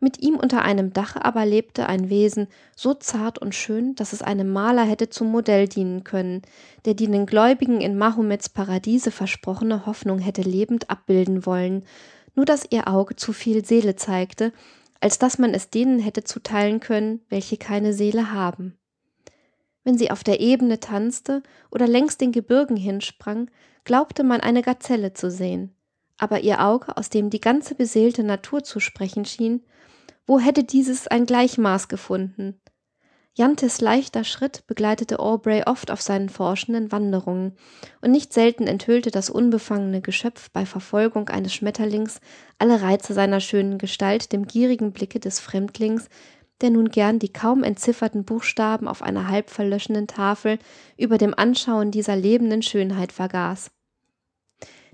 Mit 0.00 0.22
ihm 0.22 0.36
unter 0.36 0.62
einem 0.62 0.92
Dache 0.92 1.24
aber 1.24 1.44
lebte 1.44 1.88
ein 1.88 2.08
Wesen 2.10 2.48
so 2.76 2.94
zart 2.94 3.38
und 3.38 3.54
schön, 3.54 3.94
dass 3.94 4.12
es 4.12 4.22
einem 4.22 4.52
Maler 4.52 4.84
hätte 4.84 5.08
zum 5.10 5.30
Modell 5.30 5.68
dienen 5.68 6.04
können, 6.04 6.42
der 6.84 6.94
die 6.94 7.06
den 7.06 7.26
Gläubigen 7.26 7.80
in 7.80 7.98
Mahomets 7.98 8.48
Paradiese 8.48 9.10
versprochene 9.10 9.86
Hoffnung 9.86 10.18
hätte 10.18 10.42
lebend 10.42 10.90
abbilden 10.90 11.46
wollen, 11.46 11.84
nur 12.34 12.44
dass 12.44 12.66
ihr 12.70 12.88
Auge 12.88 13.16
zu 13.16 13.32
viel 13.32 13.64
Seele 13.64 13.96
zeigte, 13.96 14.52
als 15.00 15.18
dass 15.18 15.38
man 15.38 15.54
es 15.54 15.70
denen 15.70 15.98
hätte 15.98 16.24
zuteilen 16.24 16.80
können, 16.80 17.20
welche 17.28 17.56
keine 17.56 17.92
Seele 17.92 18.32
haben. 18.32 18.76
Wenn 19.84 19.96
sie 19.96 20.10
auf 20.10 20.22
der 20.22 20.40
Ebene 20.40 20.80
tanzte 20.80 21.42
oder 21.70 21.86
längs 21.86 22.18
den 22.18 22.32
Gebirgen 22.32 22.76
hinsprang, 22.76 23.50
glaubte 23.84 24.22
man 24.22 24.40
eine 24.40 24.62
Gazelle 24.62 25.14
zu 25.14 25.30
sehen 25.30 25.74
aber 26.18 26.40
ihr 26.40 26.64
Auge, 26.64 26.96
aus 26.96 27.08
dem 27.08 27.30
die 27.30 27.40
ganze 27.40 27.74
beseelte 27.74 28.24
Natur 28.24 28.62
zu 28.62 28.80
sprechen 28.80 29.24
schien, 29.24 29.62
wo 30.26 30.38
hätte 30.38 30.64
dieses 30.64 31.08
ein 31.08 31.24
Gleichmaß 31.24 31.88
gefunden? 31.88 32.60
Jantes 33.38 33.80
leichter 33.80 34.24
Schritt 34.24 34.66
begleitete 34.66 35.20
Aubrey 35.20 35.62
oft 35.64 35.92
auf 35.92 36.02
seinen 36.02 36.28
forschenden 36.28 36.90
Wanderungen, 36.90 37.52
und 38.02 38.10
nicht 38.10 38.32
selten 38.32 38.66
enthüllte 38.66 39.12
das 39.12 39.30
unbefangene 39.30 40.00
Geschöpf 40.00 40.50
bei 40.50 40.66
Verfolgung 40.66 41.28
eines 41.28 41.54
Schmetterlings 41.54 42.20
alle 42.58 42.82
Reize 42.82 43.14
seiner 43.14 43.38
schönen 43.38 43.78
Gestalt 43.78 44.32
dem 44.32 44.48
gierigen 44.48 44.90
Blicke 44.92 45.20
des 45.20 45.38
Fremdlings, 45.38 46.08
der 46.60 46.70
nun 46.70 46.90
gern 46.90 47.20
die 47.20 47.32
kaum 47.32 47.62
entzifferten 47.62 48.24
Buchstaben 48.24 48.88
auf 48.88 49.02
einer 49.02 49.28
halb 49.28 49.50
verlöschenden 49.50 50.08
Tafel 50.08 50.58
über 50.96 51.16
dem 51.16 51.32
Anschauen 51.32 51.92
dieser 51.92 52.16
lebenden 52.16 52.62
Schönheit 52.62 53.12
vergaß. 53.12 53.70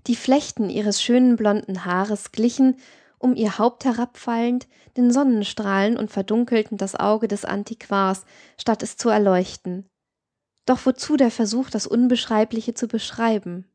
Die 0.07 0.17
Flechten 0.17 0.69
ihres 0.69 1.03
schönen 1.03 1.37
blonden 1.37 1.87
Haares 1.87 2.31
glichen, 2.31 2.77
um 3.19 3.35
ihr 3.35 3.59
Haupt 3.59 3.87
herabfallend, 3.87 4.67
den 4.99 5.11
Sonnenstrahlen 5.11 5.97
und 5.97 6.11
verdunkelten 6.11 6.77
das 6.77 6.95
Auge 6.95 7.27
des 7.27 7.47
Antiquars, 7.47 8.27
statt 8.59 8.83
es 8.83 8.99
zu 8.99 9.09
erleuchten. 9.09 9.87
Doch 10.67 10.85
wozu 10.85 11.17
der 11.17 11.31
Versuch, 11.31 11.71
das 11.71 11.87
Unbeschreibliche 11.87 12.75
zu 12.75 12.87
beschreiben? 12.87 13.67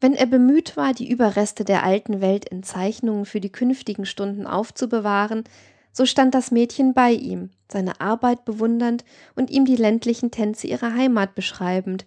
Wenn 0.00 0.14
er 0.14 0.26
bemüht 0.26 0.76
war, 0.76 0.94
die 0.94 1.10
Überreste 1.10 1.64
der 1.64 1.82
alten 1.82 2.20
Welt 2.20 2.48
in 2.48 2.62
Zeichnungen 2.62 3.26
für 3.26 3.40
die 3.40 3.52
künftigen 3.52 4.06
Stunden 4.06 4.46
aufzubewahren, 4.46 5.44
so 5.92 6.06
stand 6.06 6.34
das 6.34 6.50
Mädchen 6.50 6.94
bei 6.94 7.10
ihm, 7.12 7.50
seine 7.70 8.00
Arbeit 8.00 8.44
bewundernd 8.44 9.04
und 9.34 9.50
ihm 9.50 9.64
die 9.64 9.76
ländlichen 9.76 10.30
Tänze 10.30 10.66
ihrer 10.66 10.94
Heimat 10.94 11.34
beschreibend 11.34 12.06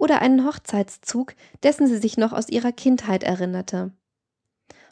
oder 0.00 0.22
einen 0.22 0.46
Hochzeitszug, 0.46 1.34
dessen 1.62 1.86
sie 1.86 1.98
sich 1.98 2.16
noch 2.16 2.32
aus 2.32 2.48
ihrer 2.48 2.72
Kindheit 2.72 3.22
erinnerte. 3.22 3.92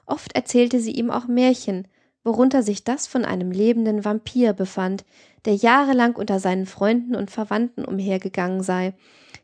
Oft 0.07 0.35
erzählte 0.35 0.81
sie 0.81 0.93
ihm 0.93 1.11
auch 1.11 1.27
Märchen, 1.27 1.89
worunter 2.25 2.63
sich 2.63 2.85
das 2.85 3.07
von 3.07 3.25
einem 3.25 3.51
lebenden 3.51 4.05
Vampir 4.05 4.53
befand, 4.53 5.05
der 5.45 5.55
jahrelang 5.55 6.15
unter 6.15 6.41
seinen 6.41 6.67
Freunden 6.67 7.15
und 7.15 7.31
Verwandten 7.31 7.85
umhergegangen 7.85 8.63
sei, 8.63 8.95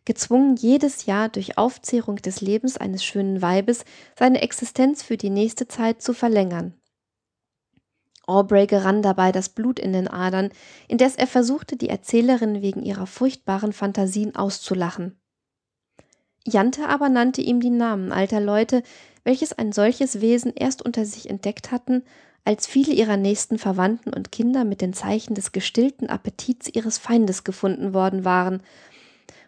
gezwungen 0.05 0.57
jedes 0.57 1.07
Jahr 1.07 1.31
durch 1.31 1.57
Aufzehrung 1.57 2.17
des 2.17 2.43
Lebens 2.43 2.77
eines 2.77 3.03
schönen 3.03 3.41
Weibes 3.41 3.85
seine 4.19 4.43
Existenz 4.43 5.03
für 5.03 5.17
die 5.17 5.31
nächste 5.31 5.67
Zeit 5.67 6.03
zu 6.03 6.13
verlängern. 6.13 6.75
Aubrey 8.27 8.67
gerann 8.67 9.03
dabei 9.03 9.33
das 9.33 9.51
Blut 9.51 9.79
in 9.79 9.93
den 9.93 10.09
Adern, 10.09 10.51
indes 10.89 11.17
er 11.17 11.27
versuchte, 11.27 11.77
die 11.77 11.89
Erzählerin 11.89 12.63
wegen 12.63 12.83
ihrer 12.83 13.07
furchtbaren 13.07 13.73
Fantasien 13.73 14.35
auszulachen. 14.35 15.19
Jante 16.47 16.89
aber 16.89 17.09
nannte 17.09 17.41
ihm 17.41 17.61
die 17.61 17.71
Namen 17.71 18.13
alter 18.13 18.41
Leute, 18.41 18.83
welches 19.25 19.53
ein 19.53 19.73
solches 19.73 20.21
Wesen 20.21 20.53
erst 20.55 20.83
unter 20.83 21.05
sich 21.05 21.31
entdeckt 21.31 21.73
hatten, 21.73 22.03
als 22.45 22.67
viele 22.67 22.93
ihrer 22.93 23.17
nächsten 23.17 23.59
Verwandten 23.59 24.13
und 24.13 24.31
Kinder 24.31 24.65
mit 24.65 24.83
den 24.83 24.93
Zeichen 24.93 25.35
des 25.35 25.53
gestillten 25.53 26.09
Appetits 26.09 26.69
ihres 26.73 26.99
Feindes 26.99 27.43
gefunden 27.45 27.95
worden 27.95 28.25
waren. 28.25 28.63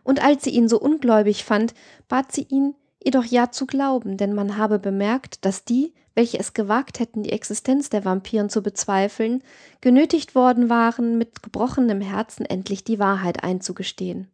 Und 0.02 0.24
als 0.24 0.44
sie 0.44 0.50
ihn 0.50 0.68
so 0.68 0.80
ungläubig 0.80 1.44
fand, 1.44 1.74
bat 2.08 2.32
sie 2.32 2.46
ihn, 2.48 2.74
ihr 3.04 3.10
doch 3.10 3.24
ja 3.24 3.50
zu 3.50 3.66
glauben, 3.66 4.16
denn 4.16 4.34
man 4.34 4.56
habe 4.56 4.78
bemerkt, 4.78 5.44
dass 5.44 5.64
die, 5.64 5.92
welche 6.14 6.38
es 6.38 6.54
gewagt 6.54 6.98
hätten, 6.98 7.22
die 7.22 7.32
Existenz 7.32 7.90
der 7.90 8.06
Vampiren 8.06 8.48
zu 8.48 8.62
bezweifeln, 8.62 9.42
genötigt 9.82 10.34
worden 10.34 10.70
waren, 10.70 11.18
mit 11.18 11.42
gebrochenem 11.42 12.00
Herzen 12.00 12.46
endlich 12.46 12.84
die 12.84 12.98
Wahrheit 12.98 13.44
einzugestehen. 13.44 14.28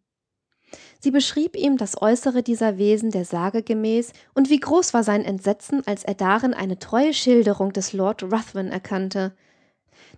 Sie 1.02 1.10
beschrieb 1.10 1.56
ihm 1.56 1.78
das 1.78 2.00
Äußere 2.00 2.44
dieser 2.44 2.78
Wesen 2.78 3.10
der 3.10 3.24
Sage 3.24 3.64
gemäß, 3.64 4.12
und 4.34 4.50
wie 4.50 4.60
groß 4.60 4.94
war 4.94 5.02
sein 5.02 5.24
Entsetzen, 5.24 5.82
als 5.84 6.04
er 6.04 6.14
darin 6.14 6.54
eine 6.54 6.78
treue 6.78 7.12
Schilderung 7.12 7.72
des 7.72 7.92
Lord 7.92 8.22
Ruthven 8.22 8.68
erkannte. 8.70 9.34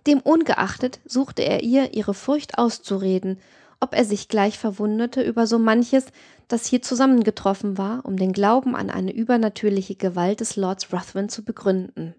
Dem 0.05 0.19
ungeachtet 0.19 0.99
suchte 1.03 1.41
er 1.41 1.63
ihr 1.63 1.95
ihre 1.95 2.13
Furcht 2.13 2.59
auszureden, 2.59 3.39
ob 3.79 3.95
er 3.95 4.05
sich 4.05 4.27
gleich 4.27 4.59
verwunderte 4.59 5.23
über 5.23 5.47
so 5.47 5.57
manches, 5.57 6.05
das 6.47 6.67
hier 6.67 6.83
zusammengetroffen 6.83 7.79
war, 7.79 8.05
um 8.05 8.15
den 8.15 8.31
Glauben 8.31 8.75
an 8.75 8.91
eine 8.91 9.11
übernatürliche 9.11 9.95
Gewalt 9.95 10.39
des 10.39 10.55
Lords 10.55 10.93
Ruthven 10.93 11.29
zu 11.29 11.43
begründen. 11.43 12.13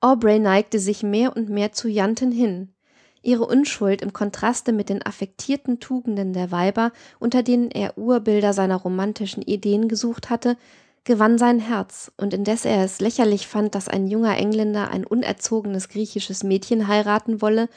Aubrey 0.00 0.40
neigte 0.40 0.80
sich 0.80 1.04
mehr 1.04 1.36
und 1.36 1.48
mehr 1.48 1.70
zu 1.70 1.88
Janten 1.88 2.32
hin. 2.32 2.74
Ihre 3.22 3.46
Unschuld 3.46 4.02
im 4.02 4.12
Kontraste 4.12 4.72
mit 4.72 4.88
den 4.88 5.04
affektierten 5.04 5.80
Tugenden 5.80 6.32
der 6.32 6.50
Weiber, 6.50 6.92
unter 7.18 7.42
denen 7.42 7.70
er 7.70 7.98
Urbilder 7.98 8.52
seiner 8.52 8.76
romantischen 8.76 9.42
Ideen 9.42 9.88
gesucht 9.88 10.30
hatte, 10.30 10.56
gewann 11.04 11.38
sein 11.38 11.58
Herz, 11.58 12.12
und 12.16 12.34
indes 12.34 12.64
er 12.64 12.84
es 12.84 13.00
lächerlich 13.00 13.46
fand, 13.46 13.74
dass 13.74 13.88
ein 13.88 14.06
junger 14.06 14.36
Engländer 14.36 14.90
ein 14.90 15.06
unerzogenes 15.06 15.88
griechisches 15.88 16.42
Mädchen 16.44 16.88
heiraten 16.88 17.42
wolle, 17.42 17.68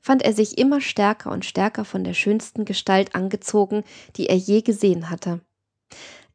fand 0.00 0.22
er 0.22 0.32
sich 0.32 0.56
immer 0.58 0.80
stärker 0.80 1.32
und 1.32 1.44
stärker 1.44 1.84
von 1.84 2.04
der 2.04 2.14
schönsten 2.14 2.64
Gestalt 2.64 3.14
angezogen, 3.14 3.82
die 4.16 4.28
er 4.28 4.36
je 4.36 4.62
gesehen 4.62 5.10
hatte. 5.10 5.40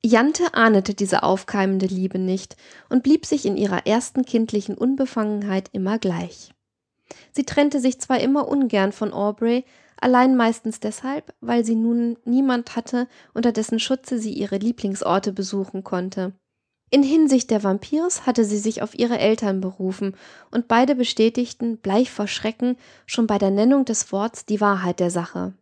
Jante 0.03 0.55
ahnete 0.55 0.95
diese 0.95 1.23
aufkeimende 1.23 1.85
Liebe 1.85 2.17
nicht 2.17 2.57
und 2.89 3.03
blieb 3.03 3.25
sich 3.25 3.45
in 3.45 3.55
ihrer 3.55 3.85
ersten 3.85 4.25
kindlichen 4.25 4.75
Unbefangenheit 4.75 5.69
immer 5.73 5.99
gleich. 5.99 6.51
Sie 7.31 7.43
trennte 7.43 7.79
sich 7.79 7.99
zwar 7.99 8.19
immer 8.19 8.47
ungern 8.47 8.91
von 8.91 9.13
Aubrey, 9.13 9.65
allein 9.99 10.35
meistens 10.35 10.79
deshalb, 10.79 11.33
weil 11.41 11.63
sie 11.63 11.75
nun 11.75 12.17
niemand 12.25 12.75
hatte, 12.75 13.07
unter 13.33 13.51
dessen 13.51 13.79
Schutze 13.79 14.17
sie 14.17 14.33
ihre 14.33 14.57
Lieblingsorte 14.57 15.31
besuchen 15.31 15.83
konnte. 15.83 16.33
In 16.89 17.03
Hinsicht 17.03 17.51
der 17.51 17.63
Vampirs 17.63 18.25
hatte 18.25 18.43
sie 18.43 18.57
sich 18.57 18.81
auf 18.81 18.99
ihre 18.99 19.17
Eltern 19.17 19.61
berufen, 19.61 20.15
und 20.51 20.67
beide 20.67 20.93
bestätigten, 20.93 21.77
bleich 21.77 22.11
vor 22.11 22.27
Schrecken, 22.27 22.75
schon 23.05 23.27
bei 23.27 23.37
der 23.37 23.51
Nennung 23.51 23.85
des 23.85 24.11
Worts 24.11 24.45
die 24.45 24.59
Wahrheit 24.59 24.99
der 24.99 25.09
Sache. 25.09 25.53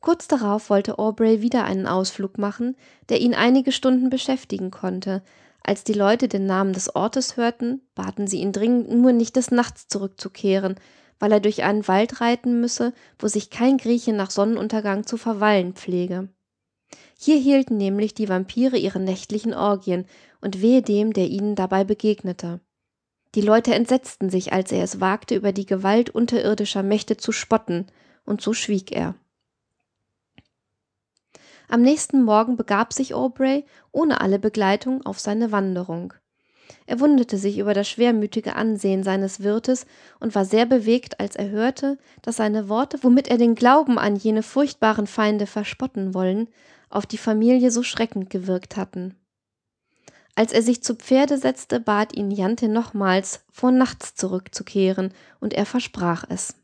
Kurz 0.00 0.28
darauf 0.28 0.68
wollte 0.68 0.98
Aubrey 0.98 1.40
wieder 1.40 1.64
einen 1.64 1.86
Ausflug 1.86 2.36
machen, 2.36 2.76
der 3.08 3.20
ihn 3.20 3.34
einige 3.34 3.72
Stunden 3.72 4.10
beschäftigen 4.10 4.70
konnte, 4.70 5.22
als 5.66 5.82
die 5.82 5.94
Leute 5.94 6.28
den 6.28 6.46
Namen 6.46 6.72
des 6.72 6.94
Ortes 6.94 7.36
hörten, 7.36 7.82
baten 7.94 8.26
sie 8.26 8.40
ihn 8.40 8.52
dringend, 8.52 8.90
nur 8.90 9.12
nicht 9.12 9.34
des 9.36 9.50
Nachts 9.50 9.88
zurückzukehren, 9.88 10.76
weil 11.18 11.32
er 11.32 11.40
durch 11.40 11.64
einen 11.64 11.88
Wald 11.88 12.20
reiten 12.20 12.60
müsse, 12.60 12.92
wo 13.18 13.26
sich 13.26 13.50
kein 13.50 13.78
Grieche 13.78 14.12
nach 14.12 14.30
Sonnenuntergang 14.30 15.06
zu 15.06 15.16
verweilen 15.16 15.74
pflege. 15.74 16.28
Hier 17.18 17.36
hielten 17.38 17.76
nämlich 17.78 18.14
die 18.14 18.28
Vampire 18.28 18.76
ihre 18.76 19.00
nächtlichen 19.00 19.54
Orgien, 19.54 20.06
und 20.40 20.62
wehe 20.62 20.82
dem, 20.82 21.12
der 21.12 21.28
ihnen 21.28 21.56
dabei 21.56 21.82
begegnete. 21.82 22.60
Die 23.34 23.40
Leute 23.40 23.74
entsetzten 23.74 24.30
sich, 24.30 24.52
als 24.52 24.70
er 24.70 24.84
es 24.84 25.00
wagte, 25.00 25.34
über 25.34 25.50
die 25.50 25.66
Gewalt 25.66 26.10
unterirdischer 26.10 26.84
Mächte 26.84 27.16
zu 27.16 27.32
spotten, 27.32 27.86
und 28.24 28.40
so 28.40 28.52
schwieg 28.52 28.92
er. 28.92 29.16
Am 31.68 31.82
nächsten 31.82 32.22
Morgen 32.22 32.56
begab 32.56 32.92
sich 32.92 33.14
Aubrey 33.14 33.64
ohne 33.92 34.20
alle 34.20 34.38
Begleitung 34.38 35.04
auf 35.04 35.18
seine 35.18 35.52
Wanderung. 35.52 36.14
Er 36.86 37.00
wunderte 37.00 37.38
sich 37.38 37.58
über 37.58 37.74
das 37.74 37.88
schwermütige 37.88 38.54
Ansehen 38.54 39.02
seines 39.02 39.40
Wirtes 39.40 39.86
und 40.20 40.34
war 40.34 40.44
sehr 40.44 40.66
bewegt, 40.66 41.18
als 41.18 41.34
er 41.34 41.50
hörte, 41.50 41.98
dass 42.22 42.36
seine 42.36 42.68
Worte, 42.68 42.98
womit 43.02 43.28
er 43.28 43.38
den 43.38 43.54
Glauben 43.56 43.98
an 43.98 44.16
jene 44.16 44.42
furchtbaren 44.42 45.06
Feinde 45.06 45.46
verspotten 45.46 46.14
wollen, 46.14 46.48
auf 46.88 47.06
die 47.06 47.18
Familie 47.18 47.70
so 47.70 47.82
schreckend 47.82 48.30
gewirkt 48.30 48.76
hatten. 48.76 49.16
Als 50.36 50.52
er 50.52 50.62
sich 50.62 50.82
zu 50.82 50.94
Pferde 50.94 51.38
setzte, 51.38 51.80
bat 51.80 52.14
ihn 52.14 52.30
Jante 52.30 52.68
nochmals, 52.68 53.44
vor 53.50 53.72
nachts 53.72 54.14
zurückzukehren, 54.14 55.12
und 55.40 55.54
er 55.54 55.66
versprach 55.66 56.24
es. 56.28 56.54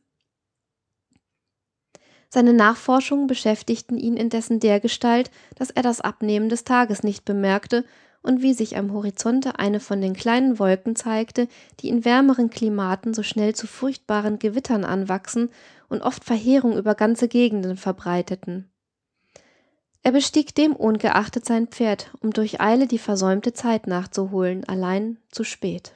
Seine 2.34 2.54
Nachforschungen 2.54 3.26
beschäftigten 3.26 3.98
ihn 3.98 4.16
indessen 4.16 4.58
dergestalt, 4.58 5.30
dass 5.54 5.68
er 5.68 5.82
das 5.82 6.00
Abnehmen 6.00 6.48
des 6.48 6.64
Tages 6.64 7.02
nicht 7.02 7.26
bemerkte 7.26 7.84
und 8.22 8.40
wie 8.40 8.54
sich 8.54 8.78
am 8.78 8.94
Horizonte 8.94 9.58
eine 9.58 9.80
von 9.80 10.00
den 10.00 10.14
kleinen 10.14 10.58
Wolken 10.58 10.96
zeigte, 10.96 11.46
die 11.80 11.90
in 11.90 12.06
wärmeren 12.06 12.48
Klimaten 12.48 13.12
so 13.12 13.22
schnell 13.22 13.54
zu 13.54 13.66
furchtbaren 13.66 14.38
Gewittern 14.38 14.86
anwachsen 14.86 15.50
und 15.90 16.00
oft 16.00 16.24
Verheerung 16.24 16.78
über 16.78 16.94
ganze 16.94 17.28
Gegenden 17.28 17.76
verbreiteten. 17.76 18.72
Er 20.02 20.12
bestieg 20.12 20.54
demungeachtet 20.54 21.44
sein 21.44 21.66
Pferd, 21.66 22.12
um 22.20 22.30
durch 22.30 22.62
Eile 22.62 22.86
die 22.86 22.98
versäumte 22.98 23.52
Zeit 23.52 23.86
nachzuholen, 23.86 24.64
allein 24.66 25.18
zu 25.30 25.44
spät. 25.44 25.92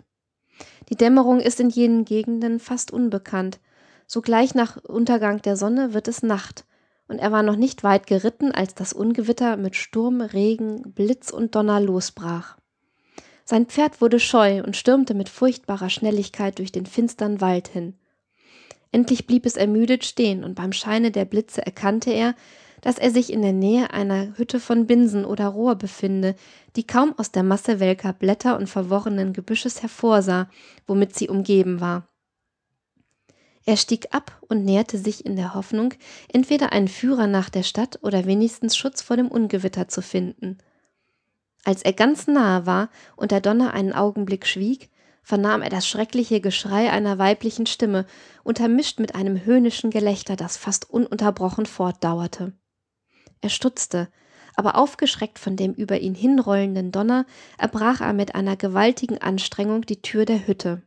Die 0.90 0.96
Dämmerung 0.96 1.40
ist 1.40 1.60
in 1.60 1.70
jenen 1.70 2.04
Gegenden 2.04 2.60
fast 2.60 2.90
unbekannt, 2.90 3.58
Sogleich 4.06 4.54
nach 4.54 4.76
Untergang 4.84 5.42
der 5.42 5.56
Sonne 5.56 5.92
wird 5.92 6.08
es 6.08 6.22
Nacht, 6.22 6.64
und 7.08 7.18
er 7.18 7.32
war 7.32 7.42
noch 7.42 7.56
nicht 7.56 7.84
weit 7.84 8.06
geritten, 8.06 8.52
als 8.52 8.74
das 8.74 8.92
Ungewitter 8.92 9.56
mit 9.56 9.76
Sturm, 9.76 10.20
Regen, 10.20 10.92
Blitz 10.94 11.30
und 11.30 11.54
Donner 11.54 11.80
losbrach. 11.80 12.56
Sein 13.44 13.66
Pferd 13.66 14.00
wurde 14.00 14.18
scheu 14.18 14.62
und 14.64 14.76
stürmte 14.76 15.14
mit 15.14 15.28
furchtbarer 15.28 15.88
Schnelligkeit 15.88 16.58
durch 16.58 16.72
den 16.72 16.86
finstern 16.86 17.40
Wald 17.40 17.68
hin. 17.68 17.94
Endlich 18.90 19.26
blieb 19.26 19.46
es 19.46 19.56
ermüdet 19.56 20.04
stehen, 20.04 20.42
und 20.42 20.54
beim 20.54 20.72
Scheine 20.72 21.10
der 21.10 21.24
Blitze 21.24 21.64
erkannte 21.64 22.10
er, 22.10 22.34
dass 22.80 22.98
er 22.98 23.10
sich 23.10 23.32
in 23.32 23.42
der 23.42 23.52
Nähe 23.52 23.90
einer 23.90 24.36
Hütte 24.36 24.60
von 24.60 24.86
Binsen 24.86 25.24
oder 25.24 25.48
Rohr 25.48 25.76
befinde, 25.76 26.34
die 26.76 26.86
kaum 26.86 27.14
aus 27.18 27.32
der 27.32 27.42
Masse 27.42 27.80
welker 27.80 28.12
Blätter 28.12 28.56
und 28.56 28.68
verworrenen 28.68 29.32
Gebüsches 29.32 29.82
hervorsah, 29.82 30.48
womit 30.86 31.14
sie 31.14 31.28
umgeben 31.28 31.80
war. 31.80 32.08
Er 33.66 33.76
stieg 33.76 34.14
ab 34.14 34.40
und 34.48 34.64
näherte 34.64 34.96
sich 34.96 35.26
in 35.26 35.34
der 35.34 35.54
Hoffnung, 35.54 35.92
entweder 36.32 36.72
einen 36.72 36.86
Führer 36.86 37.26
nach 37.26 37.50
der 37.50 37.64
Stadt 37.64 37.98
oder 38.02 38.24
wenigstens 38.24 38.76
Schutz 38.76 39.02
vor 39.02 39.16
dem 39.16 39.26
Ungewitter 39.26 39.88
zu 39.88 40.02
finden. 40.02 40.58
Als 41.64 41.82
er 41.82 41.92
ganz 41.92 42.28
nahe 42.28 42.64
war 42.64 42.90
und 43.16 43.32
der 43.32 43.40
Donner 43.40 43.74
einen 43.74 43.92
Augenblick 43.92 44.46
schwieg, 44.46 44.88
vernahm 45.24 45.62
er 45.62 45.68
das 45.68 45.88
schreckliche 45.88 46.40
Geschrei 46.40 46.92
einer 46.92 47.18
weiblichen 47.18 47.66
Stimme, 47.66 48.06
untermischt 48.44 49.00
mit 49.00 49.16
einem 49.16 49.44
höhnischen 49.44 49.90
Gelächter, 49.90 50.36
das 50.36 50.56
fast 50.56 50.88
ununterbrochen 50.88 51.66
fortdauerte. 51.66 52.52
Er 53.40 53.50
stutzte, 53.50 54.08
aber 54.54 54.76
aufgeschreckt 54.76 55.40
von 55.40 55.56
dem 55.56 55.74
über 55.74 55.98
ihn 55.98 56.14
hinrollenden 56.14 56.92
Donner, 56.92 57.26
erbrach 57.58 58.00
er 58.00 58.12
mit 58.12 58.36
einer 58.36 58.54
gewaltigen 58.54 59.18
Anstrengung 59.18 59.82
die 59.82 60.00
Tür 60.02 60.24
der 60.24 60.46
Hütte. 60.46 60.82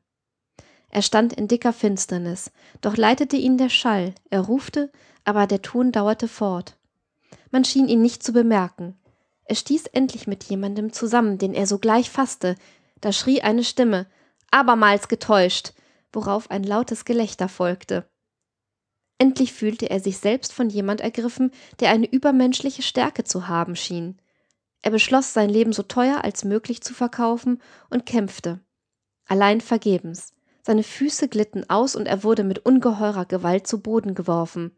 Er 0.89 1.01
stand 1.01 1.33
in 1.33 1.47
dicker 1.47 1.73
Finsternis, 1.73 2.51
doch 2.81 2.97
leitete 2.97 3.37
ihn 3.37 3.57
der 3.57 3.69
Schall, 3.69 4.15
er 4.29 4.41
rufte, 4.41 4.91
aber 5.23 5.45
der 5.45 5.61
Ton 5.61 5.91
dauerte 5.91 6.27
fort. 6.27 6.77
Man 7.51 7.63
schien 7.63 7.87
ihn 7.87 8.01
nicht 8.01 8.23
zu 8.23 8.33
bemerken. 8.33 8.97
Er 9.45 9.55
stieß 9.55 9.87
endlich 9.87 10.27
mit 10.27 10.43
jemandem 10.43 10.93
zusammen, 10.93 11.37
den 11.37 11.53
er 11.53 11.67
sogleich 11.67 12.09
fasste. 12.09 12.55
Da 13.01 13.11
schrie 13.11 13.41
eine 13.41 13.63
Stimme, 13.63 14.07
abermals 14.51 15.07
getäuscht, 15.07 15.73
worauf 16.11 16.51
ein 16.51 16.63
lautes 16.63 17.05
Gelächter 17.05 17.49
folgte. 17.49 18.07
Endlich 19.17 19.53
fühlte 19.53 19.89
er 19.89 19.99
sich 19.99 20.17
selbst 20.17 20.53
von 20.53 20.69
jemand 20.69 21.01
ergriffen, 21.01 21.51
der 21.79 21.89
eine 21.89 22.09
übermenschliche 22.09 22.81
Stärke 22.81 23.23
zu 23.23 23.47
haben 23.47 23.75
schien. 23.75 24.19
Er 24.81 24.91
beschloss, 24.91 25.33
sein 25.33 25.49
Leben 25.49 25.73
so 25.73 25.83
teuer 25.83 26.23
als 26.23 26.45
möglich 26.45 26.81
zu 26.81 26.93
verkaufen 26.93 27.61
und 27.89 28.05
kämpfte. 28.05 28.61
Allein 29.25 29.61
vergebens. 29.61 30.33
Seine 30.69 30.83
Füße 30.83 31.29
glitten 31.29 31.67
aus 31.67 31.95
und 31.95 32.05
er 32.05 32.23
wurde 32.23 32.43
mit 32.43 32.63
ungeheurer 32.63 33.25
Gewalt 33.25 33.65
zu 33.65 33.81
Boden 33.81 34.13
geworfen. 34.13 34.71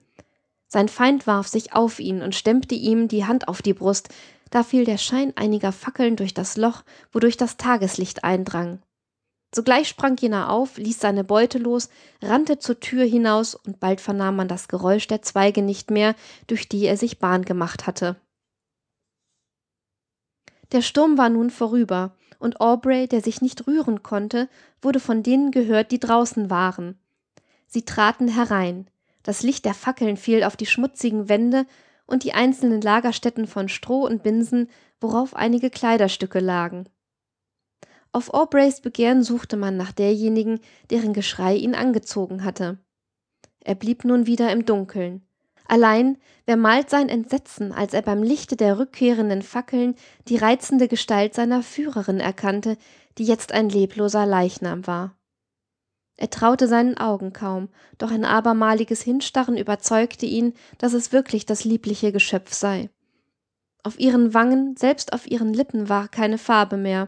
Sein 0.69 0.87
Feind 0.87 1.27
warf 1.27 1.49
sich 1.49 1.73
auf 1.73 1.99
ihn 1.99 2.21
und 2.21 2.33
stemmte 2.33 2.75
ihm 2.75 3.09
die 3.09 3.25
Hand 3.25 3.49
auf 3.49 3.61
die 3.61 3.73
Brust, 3.73 4.07
da 4.51 4.63
fiel 4.63 4.85
der 4.85 4.97
Schein 4.97 5.33
einiger 5.35 5.73
Fackeln 5.73 6.15
durch 6.15 6.33
das 6.33 6.55
Loch, 6.55 6.83
wodurch 7.11 7.35
das 7.35 7.57
Tageslicht 7.57 8.23
eindrang. 8.23 8.79
Sogleich 9.53 9.89
sprang 9.89 10.15
jener 10.15 10.49
auf, 10.49 10.77
ließ 10.77 10.97
seine 10.97 11.25
Beute 11.25 11.57
los, 11.57 11.89
rannte 12.21 12.57
zur 12.57 12.79
Tür 12.79 13.03
hinaus, 13.03 13.53
und 13.53 13.81
bald 13.81 13.99
vernahm 13.99 14.37
man 14.37 14.47
das 14.47 14.69
Geräusch 14.69 15.07
der 15.07 15.21
Zweige 15.23 15.61
nicht 15.61 15.91
mehr, 15.91 16.15
durch 16.47 16.69
die 16.69 16.85
er 16.85 16.95
sich 16.95 17.19
Bahn 17.19 17.43
gemacht 17.43 17.85
hatte. 17.85 18.15
Der 20.71 20.81
Sturm 20.81 21.17
war 21.17 21.29
nun 21.29 21.49
vorüber, 21.49 22.15
und 22.39 22.59
Aubrey, 22.59 23.07
der 23.07 23.21
sich 23.21 23.41
nicht 23.41 23.67
rühren 23.67 24.03
konnte, 24.03 24.49
wurde 24.81 24.99
von 24.99 25.21
denen 25.21 25.51
gehört, 25.51 25.91
die 25.91 25.99
draußen 25.99 26.49
waren. 26.49 26.99
Sie 27.67 27.83
traten 27.83 28.27
herein, 28.27 28.89
das 29.23 29.43
Licht 29.43 29.65
der 29.65 29.73
Fackeln 29.73 30.17
fiel 30.17 30.43
auf 30.43 30.57
die 30.57 30.65
schmutzigen 30.65 31.29
Wände 31.29 31.65
und 32.07 32.23
die 32.23 32.33
einzelnen 32.33 32.81
Lagerstätten 32.81 33.47
von 33.47 33.69
Stroh 33.69 34.05
und 34.05 34.23
Binsen, 34.23 34.69
worauf 34.99 35.35
einige 35.35 35.69
Kleiderstücke 35.69 36.39
lagen. 36.39 36.89
Auf 38.11 38.33
Aubreys 38.33 38.81
Begehren 38.81 39.23
suchte 39.23 39.55
man 39.55 39.77
nach 39.77 39.91
derjenigen, 39.91 40.59
deren 40.89 41.13
Geschrei 41.13 41.55
ihn 41.55 41.75
angezogen 41.75 42.43
hatte. 42.43 42.79
Er 43.61 43.75
blieb 43.75 44.03
nun 44.03 44.25
wieder 44.25 44.51
im 44.51 44.65
Dunkeln. 44.65 45.25
Allein, 45.71 46.17
wer 46.45 46.57
malt 46.57 46.89
sein 46.89 47.07
Entsetzen, 47.07 47.71
als 47.71 47.93
er 47.93 48.01
beim 48.01 48.23
Lichte 48.23 48.57
der 48.57 48.77
rückkehrenden 48.77 49.41
Fackeln 49.41 49.95
die 50.27 50.35
reizende 50.35 50.89
Gestalt 50.89 51.33
seiner 51.33 51.63
Führerin 51.63 52.19
erkannte, 52.19 52.75
die 53.17 53.23
jetzt 53.23 53.53
ein 53.53 53.69
lebloser 53.69 54.25
Leichnam 54.25 54.85
war. 54.85 55.15
Er 56.17 56.29
traute 56.29 56.67
seinen 56.67 56.97
Augen 56.97 57.31
kaum, 57.31 57.69
doch 57.97 58.11
ein 58.11 58.25
abermaliges 58.25 59.01
Hinstarren 59.01 59.55
überzeugte 59.55 60.25
ihn, 60.25 60.55
dass 60.77 60.91
es 60.91 61.13
wirklich 61.13 61.45
das 61.45 61.63
liebliche 61.63 62.11
Geschöpf 62.11 62.51
sei. 62.51 62.89
Auf 63.81 63.97
ihren 63.97 64.33
Wangen, 64.33 64.75
selbst 64.75 65.13
auf 65.13 65.25
ihren 65.25 65.53
Lippen 65.53 65.87
war 65.87 66.09
keine 66.09 66.37
Farbe 66.37 66.75
mehr, 66.75 67.07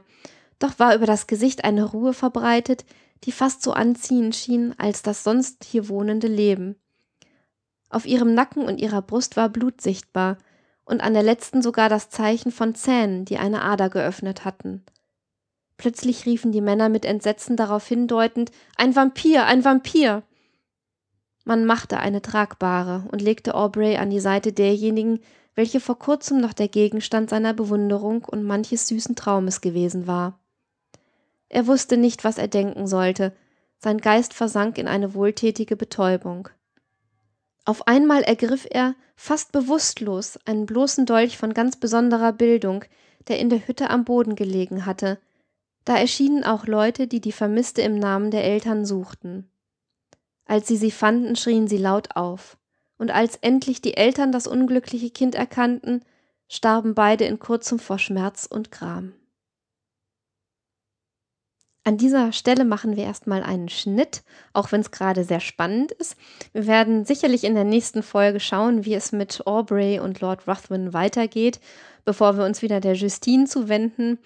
doch 0.59 0.79
war 0.79 0.95
über 0.95 1.05
das 1.05 1.27
Gesicht 1.27 1.65
eine 1.65 1.83
Ruhe 1.83 2.13
verbreitet, 2.13 2.85
die 3.25 3.33
fast 3.33 3.61
so 3.61 3.73
anziehend 3.73 4.37
schien 4.37 4.73
als 4.77 5.01
das 5.01 5.25
sonst 5.25 5.65
hier 5.65 5.89
wohnende 5.89 6.27
Leben. 6.27 6.77
Auf 7.93 8.07
ihrem 8.07 8.33
Nacken 8.33 8.65
und 8.65 8.81
ihrer 8.81 9.03
Brust 9.03 9.37
war 9.37 9.49
Blut 9.49 9.79
sichtbar, 9.79 10.39
und 10.83 11.01
an 11.01 11.13
der 11.13 11.21
letzten 11.21 11.61
sogar 11.61 11.89
das 11.89 12.09
Zeichen 12.09 12.51
von 12.51 12.73
Zähnen, 12.73 13.23
die 13.23 13.37
eine 13.37 13.61
Ader 13.61 13.91
geöffnet 13.91 14.45
hatten. 14.45 14.83
Plötzlich 15.77 16.25
riefen 16.25 16.51
die 16.51 16.59
Männer 16.59 16.89
mit 16.89 17.05
Entsetzen 17.05 17.55
darauf 17.55 17.87
hindeutend 17.87 18.51
Ein 18.77 18.95
Vampir, 18.95 19.45
ein 19.45 19.63
Vampir. 19.63 20.23
Man 21.45 21.65
machte 21.65 21.99
eine 21.99 22.23
tragbare 22.23 23.07
und 23.11 23.21
legte 23.21 23.53
Aubrey 23.53 23.97
an 23.97 24.09
die 24.09 24.19
Seite 24.19 24.53
derjenigen, 24.53 25.19
welche 25.53 25.79
vor 25.79 25.99
kurzem 25.99 26.41
noch 26.41 26.53
der 26.53 26.69
Gegenstand 26.69 27.29
seiner 27.29 27.53
Bewunderung 27.53 28.25
und 28.25 28.43
manches 28.43 28.87
süßen 28.87 29.15
Traumes 29.15 29.61
gewesen 29.61 30.07
war. 30.07 30.39
Er 31.47 31.67
wusste 31.67 31.97
nicht, 31.97 32.23
was 32.23 32.39
er 32.39 32.47
denken 32.47 32.87
sollte, 32.87 33.33
sein 33.77 33.99
Geist 33.99 34.33
versank 34.33 34.79
in 34.79 34.87
eine 34.87 35.13
wohltätige 35.13 35.75
Betäubung. 35.75 36.49
Auf 37.65 37.87
einmal 37.87 38.23
ergriff 38.23 38.67
er, 38.69 38.95
fast 39.15 39.51
bewusstlos, 39.51 40.37
einen 40.45 40.65
bloßen 40.65 41.05
Dolch 41.05 41.37
von 41.37 41.53
ganz 41.53 41.77
besonderer 41.77 42.33
Bildung, 42.33 42.83
der 43.27 43.39
in 43.39 43.49
der 43.49 43.67
Hütte 43.67 43.89
am 43.89 44.03
Boden 44.03 44.35
gelegen 44.35 44.85
hatte, 44.85 45.19
da 45.85 45.97
erschienen 45.97 46.43
auch 46.43 46.65
Leute, 46.65 47.07
die 47.07 47.21
die 47.21 47.31
Vermisste 47.31 47.81
im 47.81 47.97
Namen 47.97 48.31
der 48.31 48.43
Eltern 48.43 48.85
suchten. 48.85 49.49
Als 50.45 50.67
sie 50.67 50.77
sie 50.77 50.91
fanden, 50.91 51.35
schrien 51.35 51.67
sie 51.67 51.77
laut 51.77 52.15
auf, 52.15 52.57
und 52.97 53.11
als 53.11 53.37
endlich 53.37 53.81
die 53.81 53.95
Eltern 53.95 54.31
das 54.31 54.47
unglückliche 54.47 55.09
Kind 55.09 55.35
erkannten, 55.35 56.03
starben 56.49 56.95
beide 56.95 57.25
in 57.25 57.39
kurzem 57.39 57.79
vor 57.79 57.99
Schmerz 57.99 58.45
und 58.45 58.71
Gram. 58.71 59.13
An 61.85 61.97
dieser 61.97 62.31
Stelle 62.31 62.63
machen 62.63 62.95
wir 62.95 63.03
erstmal 63.03 63.43
einen 63.43 63.67
Schnitt, 63.67 64.23
auch 64.53 64.71
wenn 64.71 64.81
es 64.81 64.91
gerade 64.91 65.23
sehr 65.25 65.41
spannend 65.41 65.91
ist. 65.91 66.15
Wir 66.53 66.65
werden 66.65 67.03
sicherlich 67.03 67.43
in 67.43 67.55
der 67.55 67.65
nächsten 67.65 68.03
Folge 68.03 68.39
schauen, 68.39 68.85
wie 68.85 68.93
es 68.93 69.11
mit 69.11 69.45
Aubrey 69.45 69.99
und 69.99 70.21
Lord 70.21 70.47
Ruthven 70.47 70.93
weitergeht 70.93 71.59
bevor 72.05 72.37
wir 72.37 72.45
uns 72.45 72.61
wieder 72.61 72.79
der 72.79 72.93
Justine 72.93 73.45
zuwenden. 73.45 74.19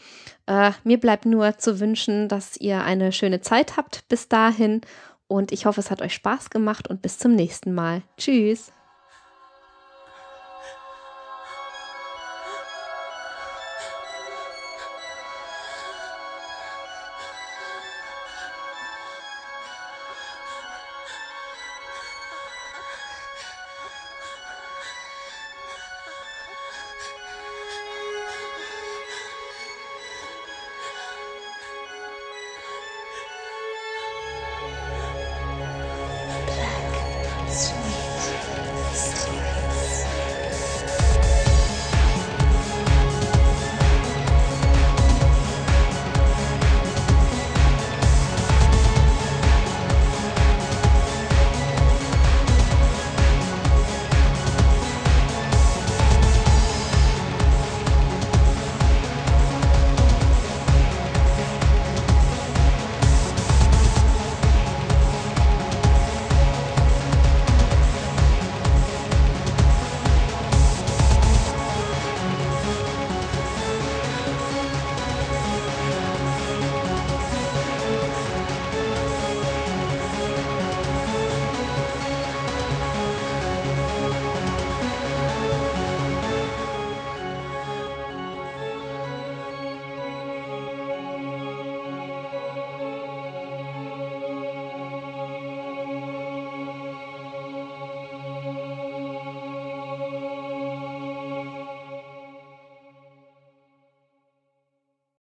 Äh, 0.46 0.72
mir 0.84 1.00
bleibt 1.00 1.26
nur 1.26 1.58
zu 1.58 1.80
wünschen, 1.80 2.28
dass 2.28 2.58
ihr 2.58 2.84
eine 2.84 3.12
schöne 3.12 3.42
Zeit 3.42 3.78
habt 3.78 4.08
bis 4.10 4.28
dahin 4.28 4.82
und 5.28 5.52
ich 5.52 5.66
hoffe, 5.66 5.80
es 5.80 5.92
hat 5.92 6.02
euch 6.02 6.14
Spaß 6.14 6.50
gemacht 6.50 6.88
und 6.88 7.02
bis 7.02 7.20
zum 7.20 7.36
nächsten 7.36 7.74
Mal. 7.74 8.02
Tschüss. 8.18 8.72